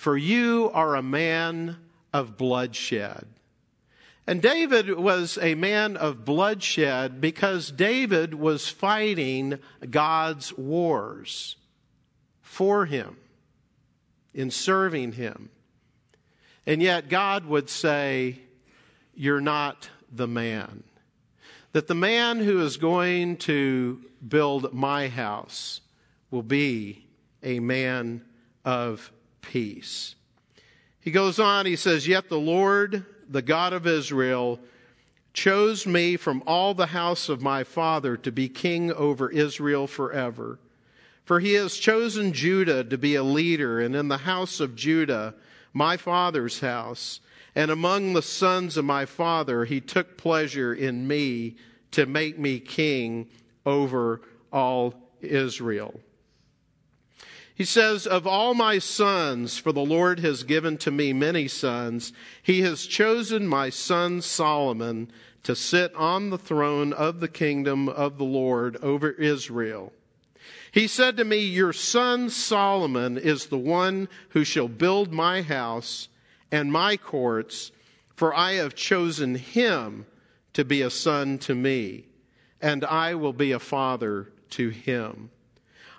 for 0.00 0.16
you 0.16 0.70
are 0.72 0.94
a 0.94 1.02
man 1.02 1.76
of 2.10 2.38
bloodshed. 2.38 3.26
And 4.26 4.40
David 4.40 4.98
was 4.98 5.38
a 5.42 5.54
man 5.54 5.98
of 5.98 6.24
bloodshed 6.24 7.20
because 7.20 7.70
David 7.70 8.32
was 8.32 8.66
fighting 8.66 9.58
God's 9.90 10.56
wars 10.56 11.56
for 12.40 12.86
him, 12.86 13.18
in 14.32 14.50
serving 14.50 15.12
him. 15.12 15.50
And 16.64 16.80
yet 16.80 17.10
God 17.10 17.44
would 17.44 17.68
say, 17.68 18.38
You're 19.14 19.42
not 19.42 19.90
the 20.10 20.26
man. 20.26 20.82
That 21.72 21.88
the 21.88 21.94
man 21.94 22.38
who 22.38 22.62
is 22.62 22.78
going 22.78 23.36
to 23.36 24.00
build 24.26 24.72
my 24.72 25.08
house 25.08 25.82
will 26.30 26.42
be 26.42 27.04
a 27.42 27.60
man 27.60 28.24
of 28.64 29.12
peace. 29.42 30.14
He 31.00 31.10
goes 31.10 31.38
on, 31.38 31.66
he 31.66 31.76
says, 31.76 32.06
Yet 32.06 32.28
the 32.28 32.38
Lord 32.38 33.04
the 33.30 33.42
God 33.42 33.72
of 33.72 33.86
Israel, 33.86 34.58
chose 35.32 35.86
me 35.86 36.16
from 36.16 36.42
all 36.46 36.74
the 36.74 36.86
house 36.86 37.28
of 37.28 37.40
my 37.40 37.62
father 37.62 38.16
to 38.16 38.32
be 38.32 38.48
king 38.48 38.92
over 38.92 39.30
Israel 39.30 39.86
forever. 39.86 40.58
For 41.24 41.38
he 41.38 41.52
has 41.52 41.76
chosen 41.76 42.32
Judah 42.32 42.82
to 42.82 42.98
be 42.98 43.14
a 43.14 43.22
leader, 43.22 43.78
and 43.78 43.94
in 43.94 44.08
the 44.08 44.18
house 44.18 44.58
of 44.58 44.74
Judah, 44.74 45.34
my 45.72 45.96
father's 45.96 46.58
house, 46.58 47.20
and 47.54 47.70
among 47.70 48.12
the 48.12 48.22
sons 48.22 48.76
of 48.76 48.84
my 48.84 49.06
father, 49.06 49.64
he 49.64 49.80
took 49.80 50.18
pleasure 50.18 50.74
in 50.74 51.06
me 51.06 51.56
to 51.92 52.06
make 52.06 52.38
me 52.38 52.58
king 52.58 53.28
over 53.64 54.20
all 54.52 54.94
Israel. 55.20 56.00
He 57.60 57.66
says, 57.66 58.06
Of 58.06 58.26
all 58.26 58.54
my 58.54 58.78
sons, 58.78 59.58
for 59.58 59.70
the 59.70 59.84
Lord 59.84 60.20
has 60.20 60.44
given 60.44 60.78
to 60.78 60.90
me 60.90 61.12
many 61.12 61.46
sons, 61.46 62.10
he 62.42 62.62
has 62.62 62.86
chosen 62.86 63.46
my 63.46 63.68
son 63.68 64.22
Solomon 64.22 65.12
to 65.42 65.54
sit 65.54 65.94
on 65.94 66.30
the 66.30 66.38
throne 66.38 66.94
of 66.94 67.20
the 67.20 67.28
kingdom 67.28 67.86
of 67.86 68.16
the 68.16 68.24
Lord 68.24 68.78
over 68.78 69.10
Israel. 69.10 69.92
He 70.72 70.86
said 70.86 71.18
to 71.18 71.24
me, 71.26 71.40
Your 71.40 71.74
son 71.74 72.30
Solomon 72.30 73.18
is 73.18 73.48
the 73.48 73.58
one 73.58 74.08
who 74.30 74.42
shall 74.42 74.66
build 74.66 75.12
my 75.12 75.42
house 75.42 76.08
and 76.50 76.72
my 76.72 76.96
courts, 76.96 77.72
for 78.16 78.34
I 78.34 78.52
have 78.52 78.74
chosen 78.74 79.34
him 79.34 80.06
to 80.54 80.64
be 80.64 80.80
a 80.80 80.88
son 80.88 81.36
to 81.40 81.54
me, 81.54 82.06
and 82.62 82.86
I 82.86 83.16
will 83.16 83.34
be 83.34 83.52
a 83.52 83.58
father 83.58 84.32
to 84.52 84.70
him. 84.70 85.28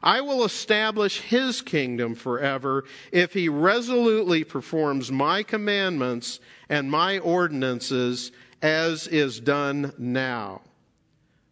I 0.04 0.22
will 0.22 0.44
establish 0.44 1.20
his 1.22 1.62
kingdom 1.62 2.16
forever 2.16 2.86
if 3.12 3.34
he 3.34 3.50
resolutely 3.50 4.44
performs 4.44 5.12
my 5.12 5.44
commandments 5.44 6.40
and 6.70 6.90
my 6.90 7.20
ordinances 7.20 8.32
as 8.62 9.08
is 9.08 9.40
done 9.40 9.94
now. 9.98 10.62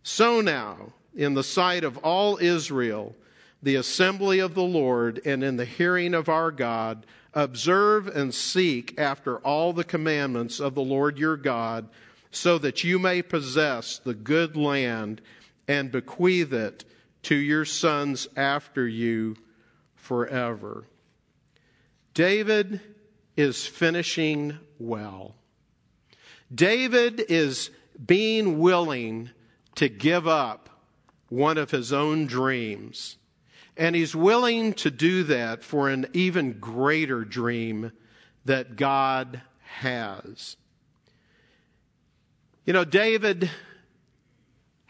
So 0.04 0.42
now, 0.42 0.94
in 1.16 1.34
the 1.34 1.44
sight 1.44 1.84
of 1.84 1.98
all 2.00 2.38
Israel, 2.38 3.16
the 3.62 3.76
assembly 3.76 4.40
of 4.40 4.56
the 4.56 4.64
Lord, 4.64 5.22
and 5.26 5.44
in 5.44 5.58
the 5.58 5.66
hearing 5.66 6.14
of 6.14 6.30
our 6.30 6.52
God, 6.52 7.06
observe 7.34 8.08
and 8.08 8.34
seek 8.34 8.98
after 8.98 9.38
all 9.40 9.74
the 9.74 9.84
commandments 9.84 10.60
of 10.60 10.76
the 10.76 10.82
Lord 10.82 11.18
your 11.18 11.38
God, 11.38 11.90
so 12.32 12.58
that 12.60 12.84
you 12.84 12.98
may 12.98 13.22
possess 13.22 14.00
the 14.00 14.14
good 14.14 14.56
land 14.56 15.22
and 15.68 15.92
bequeath 15.92 16.54
it 16.54 16.86
to 17.24 17.36
your 17.36 17.66
sons 17.66 18.28
after 18.36 18.88
you 18.88 19.36
forever. 19.96 20.86
David 22.14 22.82
is 23.38 23.66
finishing 23.66 24.58
well. 24.78 25.36
David 26.54 27.24
is 27.30 27.70
being 28.06 28.60
willing 28.60 29.30
to 29.76 29.88
give 29.88 30.28
up 30.28 30.70
one 31.30 31.58
of 31.58 31.72
his 31.72 31.94
own 31.94 32.26
dreams. 32.26 33.18
And 33.78 33.96
he's 33.96 34.16
willing 34.16 34.74
to 34.74 34.92
do 34.92 35.24
that 35.24 35.64
for 35.64 35.90
an 35.90 36.08
even 36.14 36.60
greater 36.60 37.24
dream 37.24 37.92
that 38.46 38.76
God 38.76 39.42
has. 39.62 40.58
You 42.66 42.74
know, 42.74 42.84
David 42.84 43.50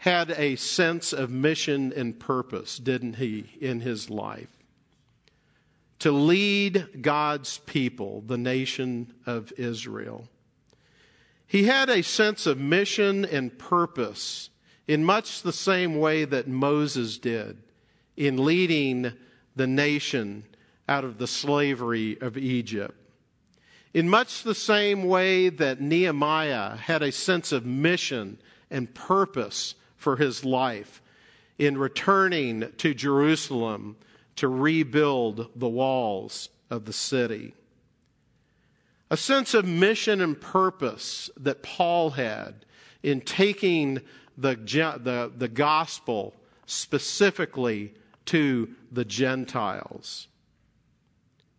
had 0.00 0.30
a 0.30 0.56
sense 0.56 1.12
of 1.12 1.30
mission 1.30 1.92
and 1.94 2.18
purpose, 2.18 2.78
didn't 2.78 3.16
he, 3.16 3.44
in 3.60 3.80
his 3.80 4.08
life? 4.08 4.48
To 5.98 6.10
lead 6.10 7.02
God's 7.02 7.58
people, 7.58 8.22
the 8.22 8.38
nation 8.38 9.12
of 9.26 9.52
Israel. 9.58 10.26
He 11.46 11.64
had 11.64 11.90
a 11.90 12.02
sense 12.02 12.46
of 12.46 12.58
mission 12.58 13.26
and 13.26 13.58
purpose 13.58 14.48
in 14.88 15.04
much 15.04 15.42
the 15.42 15.52
same 15.52 15.98
way 15.98 16.24
that 16.24 16.48
Moses 16.48 17.18
did 17.18 17.58
in 18.16 18.42
leading 18.42 19.12
the 19.54 19.66
nation 19.66 20.44
out 20.88 21.04
of 21.04 21.18
the 21.18 21.26
slavery 21.26 22.18
of 22.22 22.38
Egypt. 22.38 22.96
In 23.92 24.08
much 24.08 24.44
the 24.44 24.54
same 24.54 25.04
way 25.04 25.50
that 25.50 25.82
Nehemiah 25.82 26.76
had 26.76 27.02
a 27.02 27.12
sense 27.12 27.52
of 27.52 27.66
mission 27.66 28.38
and 28.70 28.94
purpose 28.94 29.74
for 30.00 30.16
his 30.16 30.46
life 30.46 31.02
in 31.58 31.76
returning 31.76 32.72
to 32.78 32.94
Jerusalem 32.94 33.96
to 34.36 34.48
rebuild 34.48 35.50
the 35.54 35.68
walls 35.68 36.48
of 36.70 36.86
the 36.86 36.92
city. 36.92 37.54
A 39.10 39.16
sense 39.16 39.52
of 39.52 39.66
mission 39.66 40.22
and 40.22 40.40
purpose 40.40 41.28
that 41.36 41.62
Paul 41.62 42.10
had 42.10 42.64
in 43.02 43.20
taking 43.20 44.00
the, 44.38 44.54
the, 44.54 45.30
the 45.36 45.48
gospel 45.48 46.34
specifically 46.64 47.92
to 48.24 48.70
the 48.90 49.04
Gentiles. 49.04 50.28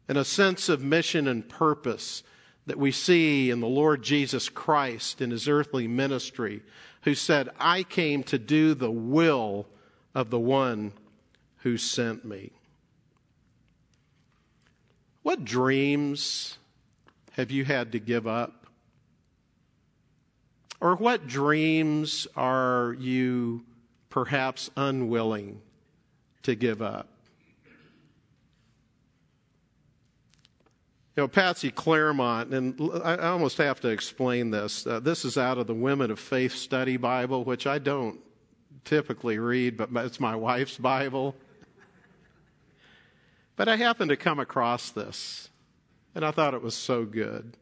And 0.10 0.18
a 0.18 0.26
sense 0.26 0.68
of 0.68 0.82
mission 0.82 1.28
and 1.28 1.48
purpose 1.48 2.24
that 2.66 2.80
we 2.80 2.92
see 2.92 3.52
in 3.52 3.60
the 3.60 3.68
Lord 3.68 4.02
Jesus 4.02 4.50
Christ 4.50 5.22
in 5.22 5.30
his 5.30 5.48
earthly 5.48 5.88
ministry 5.88 6.64
who 7.04 7.16
said, 7.16 7.50
I 7.60 7.84
came 7.84 8.24
to 8.24 8.38
do 8.38 8.74
the 8.74 8.92
will 8.92 9.68
of 10.14 10.30
the 10.30 10.40
one 10.40 10.94
who 11.58 11.78
sent 11.78 12.26
me. 12.26 12.52
What 15.24 15.46
dreams 15.46 16.58
have 17.34 17.52
you 17.52 17.66
had 17.66 17.92
to 17.92 18.00
give 18.00 18.28
up? 18.28 18.68
Or 20.80 20.96
what 20.96 21.28
dreams 21.28 22.28
are 22.36 22.96
you 23.00 23.64
perhaps 24.10 24.72
unwilling 24.76 25.62
to 26.44 26.56
give 26.56 26.82
up? 26.82 27.11
You 31.16 31.24
know, 31.24 31.28
Patsy 31.28 31.72
Clairmont, 31.72 32.54
and 32.54 32.80
I 33.04 33.18
almost 33.18 33.58
have 33.58 33.82
to 33.82 33.90
explain 33.90 34.52
this. 34.52 34.88
Uh, 34.88 35.02
this 35.02 35.26
is 35.26 35.38
out 35.38 35.58
of 35.58 35.68
the 35.68 35.74
Women 35.74 36.10
of 36.10 36.20
Faith 36.20 36.56
Study 36.56 36.96
Bible, 36.96 37.44
which 37.44 37.68
I 37.68 37.80
don't 37.80 38.22
typically 38.86 39.38
read, 39.38 39.76
but 39.76 39.90
it's 40.06 40.22
my 40.22 40.38
wife's 40.38 40.78
Bible. 40.78 41.36
But 43.58 43.68
I 43.68 43.76
happened 43.76 44.10
to 44.10 44.16
come 44.16 44.40
across 44.40 44.90
this, 44.90 45.50
and 46.16 46.24
I 46.24 46.32
thought 46.32 46.54
it 46.54 46.62
was 46.62 46.76
so 46.76 47.04
good. 47.04 47.58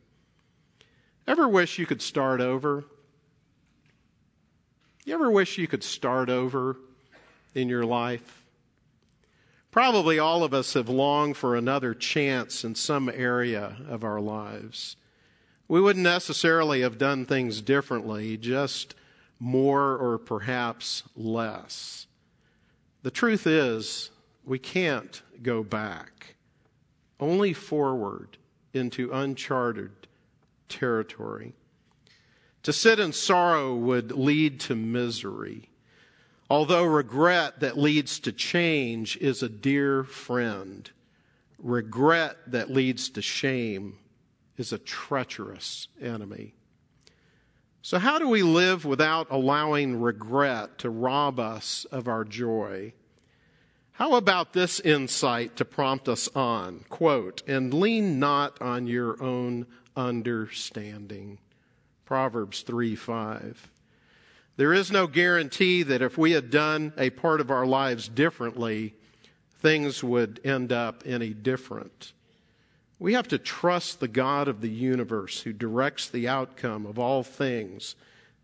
Ever 1.28 1.48
wish 1.48 1.80
you 1.80 1.88
could 1.88 2.04
start 2.04 2.42
over? 2.42 2.86
You 5.06 5.16
ever 5.16 5.32
wish 5.32 5.58
you 5.58 5.68
could 5.68 5.84
start 5.84 6.30
over 6.30 6.78
in 7.56 7.68
your 7.68 7.84
life? 7.84 8.39
Probably 9.72 10.18
all 10.18 10.44
of 10.44 10.54
us 10.54 10.74
have 10.74 10.90
longed 10.90 11.38
for 11.38 11.56
another 11.56 11.94
chance 11.94 12.64
in 12.64 12.74
some 12.74 13.08
area 13.08 13.78
of 13.88 14.04
our 14.04 14.20
lives. 14.20 14.96
We 15.68 15.80
wouldn't 15.80 16.04
necessarily 16.04 16.82
have 16.82 16.98
done 16.98 17.26
things 17.26 17.62
differently, 17.62 18.36
just 18.36 18.96
more 19.40 19.96
or 19.96 20.18
perhaps 20.18 21.04
less. 21.16 22.08
The 23.04 23.12
truth 23.12 23.46
is, 23.46 24.10
we 24.44 24.58
can't 24.58 25.22
go 25.44 25.64
back, 25.64 26.36
only 27.20 27.54
forward 27.54 28.38
into 28.74 29.12
uncharted 29.12 29.92
territory. 30.68 31.54
To 32.64 32.74
sit 32.74 33.00
in 33.00 33.14
sorrow 33.14 33.76
would 33.76 34.12
lead 34.12 34.60
to 34.62 34.76
misery. 34.76 35.69
Although 36.50 36.86
regret 36.86 37.60
that 37.60 37.78
leads 37.78 38.20
to 38.22 38.32
change 38.32 39.18
is 39.18 39.44
a 39.44 39.50
dear 39.50 40.04
friend, 40.04 40.90
regret 41.60 42.38
that 42.48 42.72
leads 42.72 43.10
to 43.10 43.22
shame 43.22 43.98
is 44.58 44.74
a 44.74 44.80
treacherous 44.80 45.88
enemy. 46.02 46.56
So, 47.82 48.00
how 48.00 48.20
do 48.20 48.28
we 48.28 48.44
live 48.44 48.84
without 48.84 49.28
allowing 49.30 50.02
regret 50.02 50.80
to 50.80 50.90
rob 50.90 51.40
us 51.40 51.86
of 51.92 52.08
our 52.08 52.26
joy? 52.26 52.94
How 53.94 54.16
about 54.16 54.54
this 54.54 54.80
insight 54.80 55.56
to 55.58 55.66
prompt 55.66 56.10
us 56.10 56.28
on? 56.36 56.86
Quote, 56.90 57.42
and 57.48 57.74
lean 57.74 58.20
not 58.20 58.62
on 58.62 58.88
your 58.88 59.22
own 59.22 59.66
understanding. 59.96 61.38
Proverbs 62.06 62.62
3 62.62 62.96
5. 62.96 63.70
There 64.60 64.74
is 64.74 64.92
no 64.92 65.08
guarantee 65.08 65.84
that 65.84 66.02
if 66.02 66.18
we 66.18 66.34
had 66.34 66.52
done 66.52 66.92
a 66.98 67.12
part 67.12 67.40
of 67.40 67.50
our 67.50 67.66
lives 67.66 68.10
differently, 68.10 68.94
things 69.62 70.04
would 70.04 70.42
end 70.44 70.74
up 70.74 71.02
any 71.06 71.30
different. 71.30 72.12
We 73.00 73.14
have 73.14 73.30
to 73.30 73.38
trust 73.38 74.02
the 74.02 74.10
God 74.10 74.50
of 74.50 74.60
the 74.60 74.70
universe 74.70 75.40
who 75.40 75.54
directs 75.54 76.10
the 76.10 76.28
outcome 76.28 76.86
of 76.86 77.00
all 77.00 77.24
things, 77.24 77.96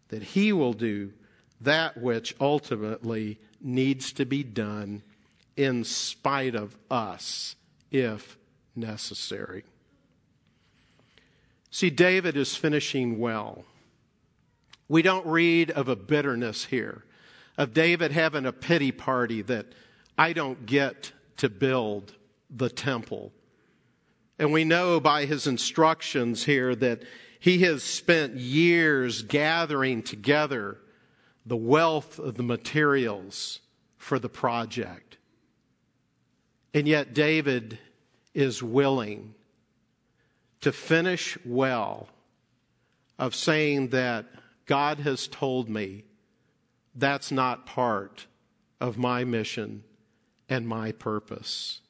that 0.07 0.23
He 0.23 0.53
will 0.53 0.71
do 0.71 1.11
that 1.59 1.97
which 1.97 2.33
ultimately 2.39 3.37
needs 3.59 4.13
to 4.13 4.25
be 4.25 4.41
done 4.41 5.01
in 5.57 5.83
spite 5.83 6.55
of 6.55 6.77
us, 6.89 7.57
if 7.91 8.37
necessary. 8.73 9.65
See, 11.71 11.89
David 11.89 12.37
is 12.37 12.55
finishing 12.55 13.19
well. 13.19 13.65
We 14.87 15.01
don't 15.01 15.25
read 15.25 15.71
of 15.71 15.87
a 15.87 15.95
bitterness 15.95 16.65
here, 16.65 17.05
of 17.57 17.73
David 17.73 18.11
having 18.11 18.45
a 18.45 18.51
pity 18.51 18.91
party 18.91 19.41
that 19.43 19.67
I 20.17 20.33
don't 20.33 20.65
get 20.65 21.11
to 21.37 21.49
build 21.49 22.13
the 22.49 22.69
temple. 22.69 23.31
And 24.37 24.51
we 24.51 24.63
know 24.63 24.99
by 24.99 25.25
his 25.25 25.47
instructions 25.47 26.43
here 26.43 26.75
that 26.75 27.03
he 27.39 27.59
has 27.59 27.83
spent 27.83 28.35
years 28.35 29.21
gathering 29.21 30.03
together 30.03 30.79
the 31.45 31.55
wealth 31.55 32.19
of 32.19 32.35
the 32.35 32.43
materials 32.43 33.61
for 33.97 34.19
the 34.19 34.29
project. 34.29 35.17
And 36.73 36.87
yet, 36.87 37.13
David 37.13 37.79
is 38.33 38.61
willing 38.61 39.33
to 40.61 40.71
finish 40.71 41.37
well 41.45 42.09
of 43.17 43.33
saying 43.33 43.89
that 43.89 44.25
God 44.65 44.99
has 44.99 45.27
told 45.27 45.69
me 45.69 46.03
that's 46.95 47.31
not 47.31 47.65
part 47.65 48.27
of 48.79 48.97
my 48.97 49.23
mission 49.23 49.83
and 50.49 50.67
my 50.67 50.91
purpose. 50.91 51.81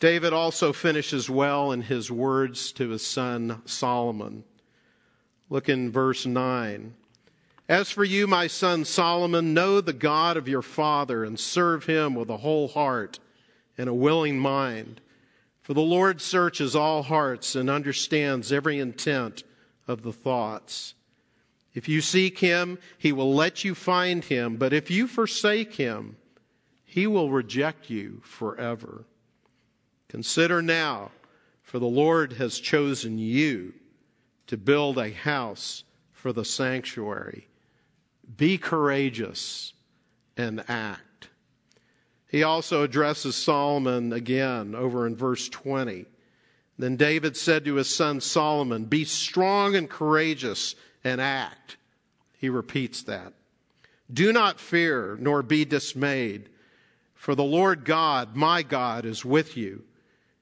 David 0.00 0.32
also 0.32 0.72
finishes 0.72 1.28
well 1.28 1.72
in 1.72 1.82
his 1.82 2.10
words 2.10 2.72
to 2.72 2.90
his 2.90 3.04
son 3.04 3.62
Solomon. 3.64 4.44
Look 5.50 5.68
in 5.68 5.90
verse 5.90 6.24
9. 6.24 6.94
As 7.68 7.90
for 7.90 8.04
you, 8.04 8.26
my 8.26 8.46
son 8.46 8.84
Solomon, 8.84 9.52
know 9.52 9.80
the 9.80 9.92
God 9.92 10.36
of 10.36 10.48
your 10.48 10.62
father 10.62 11.24
and 11.24 11.38
serve 11.38 11.84
him 11.84 12.14
with 12.14 12.30
a 12.30 12.38
whole 12.38 12.68
heart 12.68 13.18
and 13.76 13.88
a 13.88 13.94
willing 13.94 14.38
mind. 14.38 15.00
For 15.68 15.74
the 15.74 15.82
Lord 15.82 16.22
searches 16.22 16.74
all 16.74 17.02
hearts 17.02 17.54
and 17.54 17.68
understands 17.68 18.50
every 18.50 18.78
intent 18.78 19.42
of 19.86 20.00
the 20.00 20.14
thoughts. 20.14 20.94
If 21.74 21.90
you 21.90 22.00
seek 22.00 22.38
him, 22.38 22.78
he 22.96 23.12
will 23.12 23.34
let 23.34 23.64
you 23.64 23.74
find 23.74 24.24
him, 24.24 24.56
but 24.56 24.72
if 24.72 24.90
you 24.90 25.06
forsake 25.06 25.74
him, 25.74 26.16
he 26.86 27.06
will 27.06 27.30
reject 27.30 27.90
you 27.90 28.22
forever. 28.24 29.04
Consider 30.08 30.62
now, 30.62 31.10
for 31.62 31.78
the 31.78 31.84
Lord 31.84 32.32
has 32.32 32.58
chosen 32.60 33.18
you 33.18 33.74
to 34.46 34.56
build 34.56 34.96
a 34.96 35.10
house 35.10 35.84
for 36.12 36.32
the 36.32 36.46
sanctuary. 36.46 37.46
Be 38.38 38.56
courageous 38.56 39.74
and 40.34 40.64
act. 40.66 41.02
He 42.28 42.42
also 42.42 42.82
addresses 42.82 43.36
Solomon 43.36 44.12
again 44.12 44.74
over 44.74 45.06
in 45.06 45.16
verse 45.16 45.48
20. 45.48 46.04
Then 46.78 46.96
David 46.96 47.36
said 47.36 47.64
to 47.64 47.74
his 47.74 47.94
son 47.94 48.20
Solomon, 48.20 48.84
Be 48.84 49.04
strong 49.04 49.74
and 49.74 49.88
courageous 49.88 50.74
and 51.02 51.20
act. 51.20 51.76
He 52.38 52.48
repeats 52.48 53.02
that. 53.04 53.32
Do 54.12 54.32
not 54.32 54.60
fear 54.60 55.16
nor 55.20 55.42
be 55.42 55.64
dismayed, 55.64 56.48
for 57.14 57.34
the 57.34 57.44
Lord 57.44 57.84
God, 57.84 58.36
my 58.36 58.62
God, 58.62 59.04
is 59.04 59.24
with 59.24 59.56
you. 59.56 59.82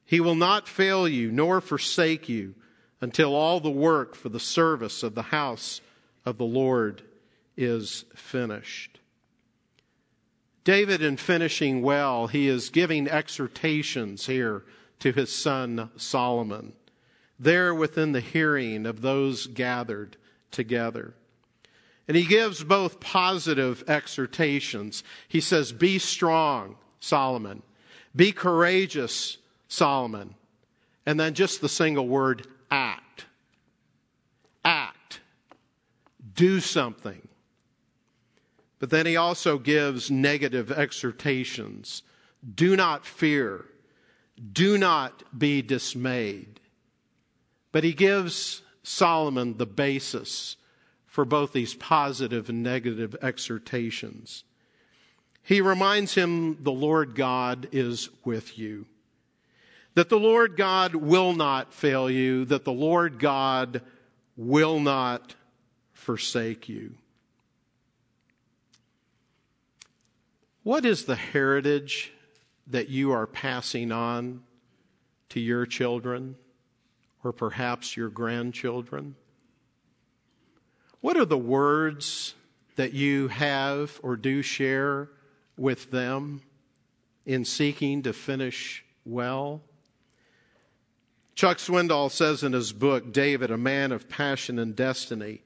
He 0.05 0.21
will 0.21 0.35
not 0.35 0.69
fail 0.69 1.09
you 1.09 1.33
nor 1.33 1.61
forsake 1.61 2.29
you 2.29 2.55
until 3.01 3.35
all 3.35 3.61
the 3.61 3.71
work 3.71 4.15
for 4.15 4.29
the 4.29 4.41
service 4.41 5.03
of 5.03 5.15
the 5.15 5.23
house 5.23 5.81
of 6.25 6.39
the 6.39 6.45
Lord 6.45 7.03
is 7.57 8.05
finished. 8.15 9.01
David, 10.67 11.01
in 11.01 11.17
finishing 11.17 11.81
well, 11.81 12.27
he 12.27 12.49
is 12.49 12.71
giving 12.71 13.07
exhortations 13.07 14.27
here 14.27 14.65
to 14.99 15.13
his 15.13 15.33
son 15.33 15.91
Solomon, 15.97 16.73
there 17.39 17.73
within 17.73 18.11
the 18.11 18.21
hearing 18.21 18.85
of 18.85 19.01
those 19.01 19.47
gathered 19.47 20.17
together. 20.51 21.15
And 22.09 22.17
he 22.17 22.25
gives 22.25 22.65
both 22.65 22.99
positive 22.99 23.85
exhortations. 23.87 25.05
He 25.29 25.41
says, 25.41 25.71
Be 25.71 26.01
strong, 26.01 26.75
Solomon. 26.99 27.63
Be 28.17 28.33
courageous, 28.33 29.39
Solomon. 29.69 30.35
And 31.07 31.21
then 31.21 31.35
just 31.35 31.61
the 31.61 31.69
single 31.69 32.09
word, 32.09 32.45
act. 32.73 33.27
Act. 34.65 35.21
Do 36.35 36.59
something. 36.59 37.26
But 38.87 38.99
then 38.99 39.07
he 39.07 39.17
also 39.17 39.59
gives 39.59 40.13
negative 40.13 40.71
exhortations. 40.71 42.05
Do 42.55 42.77
not 42.77 43.05
fear. 43.05 43.65
Do 44.53 44.79
not 44.79 45.25
be 45.37 45.61
dismayed. 45.61 46.61
But 47.73 47.83
he 47.83 47.93
gives 47.93 48.63
Solomon 48.85 49.57
the 49.57 49.67
basis 49.67 50.57
for 51.05 51.25
both 51.25 51.53
these 51.53 51.75
positive 51.75 52.49
and 52.49 52.63
negative 52.63 53.17
exhortations. 53.21 54.45
He 55.43 55.61
reminds 55.61 56.15
him 56.15 56.63
the 56.63 56.71
Lord 56.71 57.17
God 57.17 57.67
is 57.73 58.09
with 58.25 58.57
you, 58.57 58.87
that 59.95 60.11
the 60.11 60.21
Lord 60.21 60.57
God 60.57 60.95
will 60.95 61.33
not 61.33 61.75
fail 61.75 62.09
you, 62.09 62.45
that 62.45 62.65
the 62.65 62.71
Lord 62.71 63.19
God 63.19 63.83
will 64.37 64.79
not 64.79 65.35
forsake 65.93 66.69
you. 66.69 66.95
What 70.67 70.85
is 70.85 71.05
the 71.05 71.15
heritage 71.15 72.13
that 72.67 72.89
you 72.89 73.13
are 73.13 73.29
passing 73.29 73.93
on 73.93 74.43
to 75.29 75.39
your 75.39 75.65
children 75.65 76.35
or 77.23 77.33
perhaps 77.33 77.97
your 77.97 78.09
grandchildren? 78.09 79.15
What 81.01 81.17
are 81.17 81.25
the 81.25 81.39
words 81.39 82.35
that 82.75 82.95
you 82.95 83.29
have 83.29 84.01
or 84.03 84.17
do 84.17 84.43
share 84.43 85.09
with 85.57 85.93
them 85.93 86.43
in 87.25 87.45
seeking 87.45 88.03
to 88.03 88.13
finish 88.13 88.85
well? 89.05 89.63
Chuck 91.37 91.59
Swindoll 91.59 92.11
says 92.11 92.43
in 92.43 92.55
his 92.55 92.73
book, 92.73 93.13
David, 93.13 93.53
a 93.53 93.57
man 93.57 93.93
of 93.93 94.09
passion 94.09 94.59
and 94.59 94.75
destiny, 94.75 95.43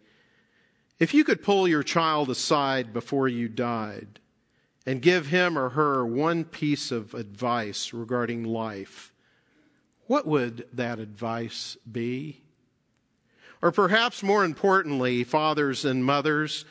if 0.98 1.12
you 1.12 1.24
could 1.24 1.42
pull 1.42 1.68
your 1.68 1.82
child 1.82 2.30
aside 2.30 2.94
before 2.94 3.28
you 3.28 3.50
died 3.50 4.19
and 4.90 5.00
give 5.00 5.26
him 5.28 5.56
or 5.56 5.68
her 5.68 6.04
one 6.04 6.42
piece 6.42 6.90
of 6.90 7.14
advice 7.14 7.92
regarding 7.92 8.42
life, 8.42 9.12
what 10.08 10.26
would 10.26 10.66
that 10.72 10.98
advice 10.98 11.76
be? 11.92 12.42
Or 13.62 13.70
perhaps 13.70 14.20
more 14.20 14.44
importantly, 14.44 15.22
fathers 15.22 15.84
and 15.84 16.04
mothers, 16.04 16.64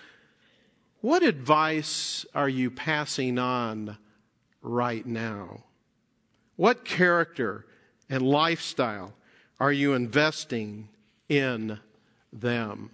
what 1.00 1.24
advice 1.24 2.26
are 2.36 2.50
you 2.50 2.70
passing 2.70 3.40
on 3.40 3.98
right 4.62 5.06
now? 5.06 5.64
What 6.58 6.84
character 6.84 7.68
and 8.10 8.22
lifestyle 8.22 9.14
are 9.62 9.72
you 9.72 9.94
investing 9.94 10.90
in 11.30 11.80
them? 12.34 12.92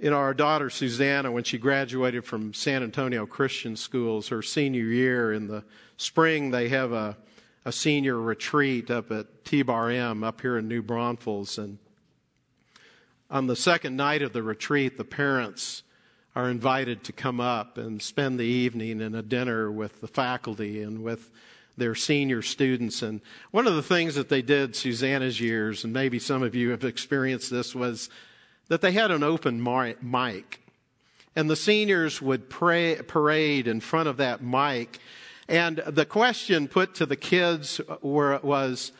Know, 0.00 0.16
our 0.16 0.34
daughter 0.34 0.70
Susanna, 0.70 1.30
when 1.30 1.44
she 1.44 1.58
graduated 1.58 2.24
from 2.24 2.54
San 2.54 2.82
Antonio 2.82 3.26
Christian 3.26 3.76
Schools, 3.76 4.28
her 4.28 4.42
senior 4.42 4.84
year 4.84 5.32
in 5.32 5.46
the 5.46 5.62
spring, 5.98 6.50
they 6.50 6.68
have 6.70 6.92
a 6.92 7.16
a 7.64 7.72
senior 7.72 8.18
retreat 8.18 8.90
up 8.90 9.10
at 9.10 9.44
T 9.44 9.62
Bar 9.62 9.90
M 9.90 10.24
up 10.24 10.40
here 10.40 10.56
in 10.56 10.68
New 10.68 10.82
Braunfels. 10.82 11.58
And 11.58 11.78
on 13.30 13.46
the 13.46 13.56
second 13.56 13.96
night 13.96 14.22
of 14.22 14.32
the 14.32 14.42
retreat, 14.42 14.96
the 14.96 15.04
parents 15.04 15.82
are 16.34 16.48
invited 16.48 17.04
to 17.04 17.12
come 17.12 17.40
up 17.40 17.76
and 17.76 18.00
spend 18.00 18.38
the 18.38 18.44
evening 18.44 19.00
in 19.00 19.14
a 19.14 19.22
dinner 19.22 19.70
with 19.70 20.00
the 20.00 20.06
faculty 20.06 20.82
and 20.82 21.02
with 21.02 21.30
their 21.76 21.94
senior 21.94 22.40
students. 22.40 23.02
And 23.02 23.20
one 23.50 23.66
of 23.66 23.74
the 23.74 23.82
things 23.82 24.14
that 24.14 24.28
they 24.28 24.42
did 24.42 24.76
Susanna's 24.76 25.40
years, 25.40 25.84
and 25.84 25.92
maybe 25.92 26.18
some 26.18 26.42
of 26.42 26.54
you 26.54 26.70
have 26.70 26.84
experienced 26.84 27.50
this, 27.50 27.74
was 27.74 28.08
that 28.70 28.80
they 28.80 28.92
had 28.92 29.10
an 29.10 29.22
open 29.22 29.62
mic. 29.62 30.62
And 31.36 31.50
the 31.50 31.56
seniors 31.56 32.22
would 32.22 32.48
pray, 32.48 32.96
parade 33.06 33.68
in 33.68 33.80
front 33.80 34.08
of 34.08 34.16
that 34.16 34.42
mic 34.42 34.98
and 35.50 35.78
the 35.78 36.06
question 36.06 36.68
put 36.68 36.94
to 36.94 37.06
the 37.06 37.16
kids 37.16 37.80
were, 38.02 38.38
was, 38.40 38.92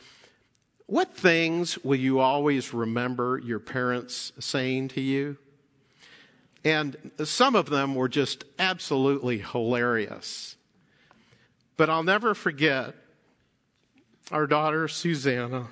What 0.85 1.15
things 1.15 1.77
will 1.81 1.97
you 1.97 2.19
always 2.19 2.73
remember 2.73 3.39
your 3.41 3.59
parents 3.59 4.33
saying 4.37 4.89
to 4.89 5.01
you? 5.01 5.37
And 6.65 7.11
some 7.23 7.55
of 7.55 7.69
them 7.69 7.95
were 7.95 8.09
just 8.09 8.43
absolutely 8.59 9.37
hilarious. 9.37 10.57
But 11.77 11.89
I'll 11.89 12.03
never 12.03 12.35
forget 12.35 12.95
our 14.29 14.45
daughter, 14.45 14.89
Susanna, 14.89 15.67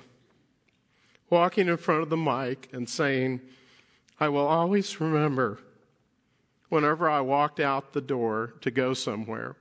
walking 1.28 1.68
in 1.68 1.76
front 1.76 2.02
of 2.02 2.08
the 2.08 2.16
mic 2.16 2.70
and 2.72 2.88
saying, 2.88 3.42
I 4.20 4.28
will 4.28 4.46
always 4.46 5.00
remember 5.00 5.58
whenever 6.68 7.08
I 7.08 7.20
walked 7.22 7.58
out 7.58 7.94
the 7.94 8.00
door 8.00 8.54
to 8.60 8.70
go 8.70 8.94
somewhere 8.94 9.56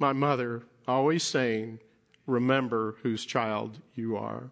my 0.00 0.14
mother 0.14 0.62
always 0.88 1.22
saying, 1.22 1.78
Remember 2.26 2.96
whose 3.02 3.24
child 3.24 3.80
you 3.94 4.16
are. 4.16 4.50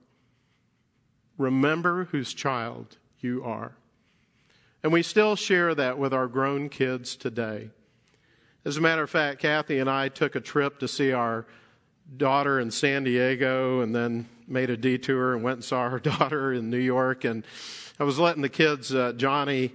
Remember 1.38 2.04
whose 2.04 2.34
child 2.34 2.98
you 3.20 3.42
are. 3.44 3.72
And 4.82 4.92
we 4.92 5.02
still 5.02 5.36
share 5.36 5.74
that 5.74 5.98
with 5.98 6.12
our 6.12 6.26
grown 6.26 6.68
kids 6.68 7.16
today. 7.16 7.70
As 8.64 8.76
a 8.76 8.80
matter 8.80 9.02
of 9.02 9.10
fact, 9.10 9.40
Kathy 9.40 9.78
and 9.78 9.88
I 9.88 10.08
took 10.08 10.34
a 10.34 10.40
trip 10.40 10.80
to 10.80 10.88
see 10.88 11.12
our 11.12 11.46
daughter 12.16 12.60
in 12.60 12.70
San 12.70 13.04
Diego 13.04 13.80
and 13.80 13.94
then 13.94 14.28
made 14.46 14.70
a 14.70 14.76
detour 14.76 15.34
and 15.34 15.42
went 15.42 15.58
and 15.58 15.64
saw 15.64 15.88
her 15.88 16.00
daughter 16.00 16.52
in 16.52 16.68
New 16.68 16.78
York. 16.78 17.24
And 17.24 17.44
I 18.00 18.04
was 18.04 18.18
letting 18.18 18.42
the 18.42 18.48
kids, 18.48 18.94
uh, 18.94 19.12
Johnny, 19.16 19.72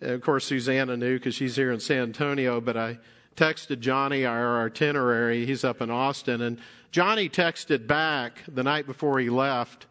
of 0.00 0.22
course, 0.22 0.44
Susanna 0.44 0.96
knew 0.96 1.18
because 1.18 1.36
she's 1.36 1.54
here 1.54 1.70
in 1.70 1.78
San 1.78 2.02
Antonio, 2.02 2.60
but 2.60 2.76
I 2.76 2.98
texted 3.36 3.78
Johnny 3.78 4.24
our 4.24 4.66
itinerary. 4.66 5.46
He's 5.46 5.62
up 5.62 5.80
in 5.80 5.88
Austin. 5.88 6.42
And 6.42 6.58
Johnny 6.90 7.28
texted 7.28 7.86
back 7.86 8.42
the 8.48 8.64
night 8.64 8.86
before 8.86 9.20
he 9.20 9.30
left 9.30 9.86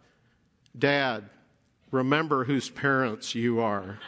Dad, 0.78 1.30
remember 1.92 2.44
whose 2.44 2.70
parents 2.70 3.34
you 3.34 3.60
are. 3.60 3.98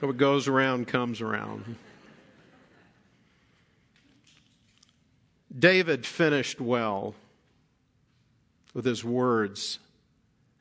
what 0.00 0.16
goes 0.16 0.48
around 0.48 0.88
comes 0.88 1.20
around. 1.20 1.76
David 5.56 6.04
finished 6.04 6.60
well 6.60 7.14
with 8.74 8.84
his 8.84 9.02
words, 9.02 9.78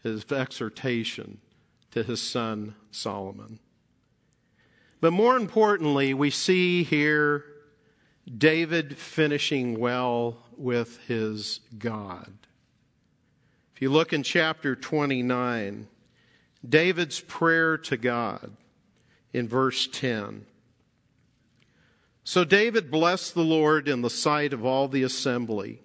his 0.07 0.31
exhortation 0.31 1.39
to 1.91 2.03
his 2.03 2.21
son 2.21 2.75
Solomon. 2.91 3.59
But 4.99 5.11
more 5.11 5.37
importantly, 5.37 6.13
we 6.13 6.29
see 6.29 6.83
here 6.83 7.45
David 8.35 8.97
finishing 8.97 9.79
well 9.79 10.37
with 10.57 10.97
his 11.07 11.59
God. 11.77 12.33
If 13.75 13.81
you 13.81 13.89
look 13.89 14.11
in 14.11 14.23
chapter 14.23 14.75
29, 14.75 15.87
David's 16.67 17.19
prayer 17.19 17.77
to 17.77 17.97
God 17.97 18.51
in 19.33 19.47
verse 19.47 19.87
10. 19.87 20.45
So 22.23 22.43
David 22.43 22.91
blessed 22.91 23.35
the 23.35 23.43
Lord 23.43 23.87
in 23.87 24.01
the 24.01 24.09
sight 24.09 24.51
of 24.51 24.65
all 24.65 24.87
the 24.87 25.03
assembly. 25.03 25.79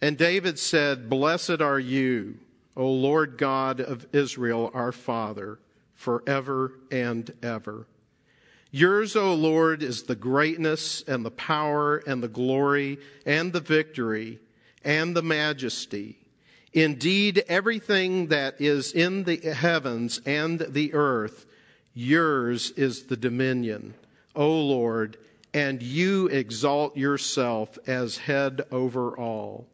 And 0.00 0.16
David 0.16 0.58
said, 0.58 1.10
Blessed 1.10 1.60
are 1.60 1.78
you, 1.78 2.38
O 2.76 2.90
Lord 2.90 3.36
God 3.38 3.80
of 3.80 4.06
Israel, 4.12 4.70
our 4.72 4.92
Father, 4.92 5.58
forever 5.94 6.72
and 6.90 7.32
ever. 7.42 7.86
Yours, 8.70 9.14
O 9.16 9.34
Lord, 9.34 9.82
is 9.82 10.04
the 10.04 10.14
greatness 10.14 11.04
and 11.06 11.24
the 11.24 11.30
power 11.30 11.98
and 12.06 12.22
the 12.22 12.28
glory 12.28 12.98
and 13.26 13.52
the 13.52 13.60
victory 13.60 14.40
and 14.82 15.14
the 15.14 15.22
majesty. 15.22 16.16
Indeed, 16.72 17.44
everything 17.48 18.28
that 18.28 18.58
is 18.58 18.92
in 18.92 19.24
the 19.24 19.36
heavens 19.36 20.22
and 20.24 20.58
the 20.58 20.94
earth, 20.94 21.44
yours 21.92 22.70
is 22.70 23.04
the 23.04 23.16
dominion, 23.16 23.92
O 24.34 24.48
Lord, 24.48 25.18
and 25.52 25.82
you 25.82 26.28
exalt 26.28 26.96
yourself 26.96 27.78
as 27.86 28.16
head 28.16 28.62
over 28.70 29.14
all. 29.18 29.66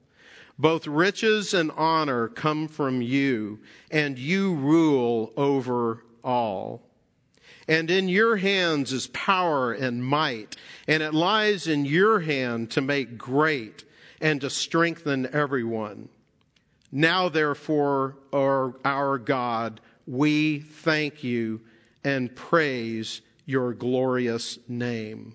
Both 0.59 0.87
riches 0.87 1.55
and 1.55 1.71
honor 1.77 2.29
come 2.29 2.67
from 2.67 3.01
you, 3.01 3.61
and 3.91 4.19
you 4.19 4.55
rule 4.55 5.33
over 5.37 6.05
all. 6.25 6.83
And 7.69 7.91
in 7.91 8.09
your 8.09 8.37
hands 8.37 8.93
is 8.93 9.07
power 9.09 9.73
and 9.73 10.05
might, 10.05 10.57
and 10.89 11.03
it 11.03 11.15
lies 11.15 11.67
in 11.67 11.85
your 11.85 12.21
hand 12.21 12.71
to 12.73 12.81
make 12.81 13.17
great 13.19 13.85
and 14.21 14.41
to 14.41 14.51
strengthen 14.51 15.33
everyone. 15.33 16.09
Now, 16.91 17.29
therefore, 17.29 18.17
our 18.33 19.19
God, 19.19 19.81
we 20.07 20.61
thank 20.61 21.23
you 21.23 21.61
and 22.03 22.35
praise 22.35 23.21
your 23.45 23.75
glorious 23.75 24.59
name. 24.67 25.35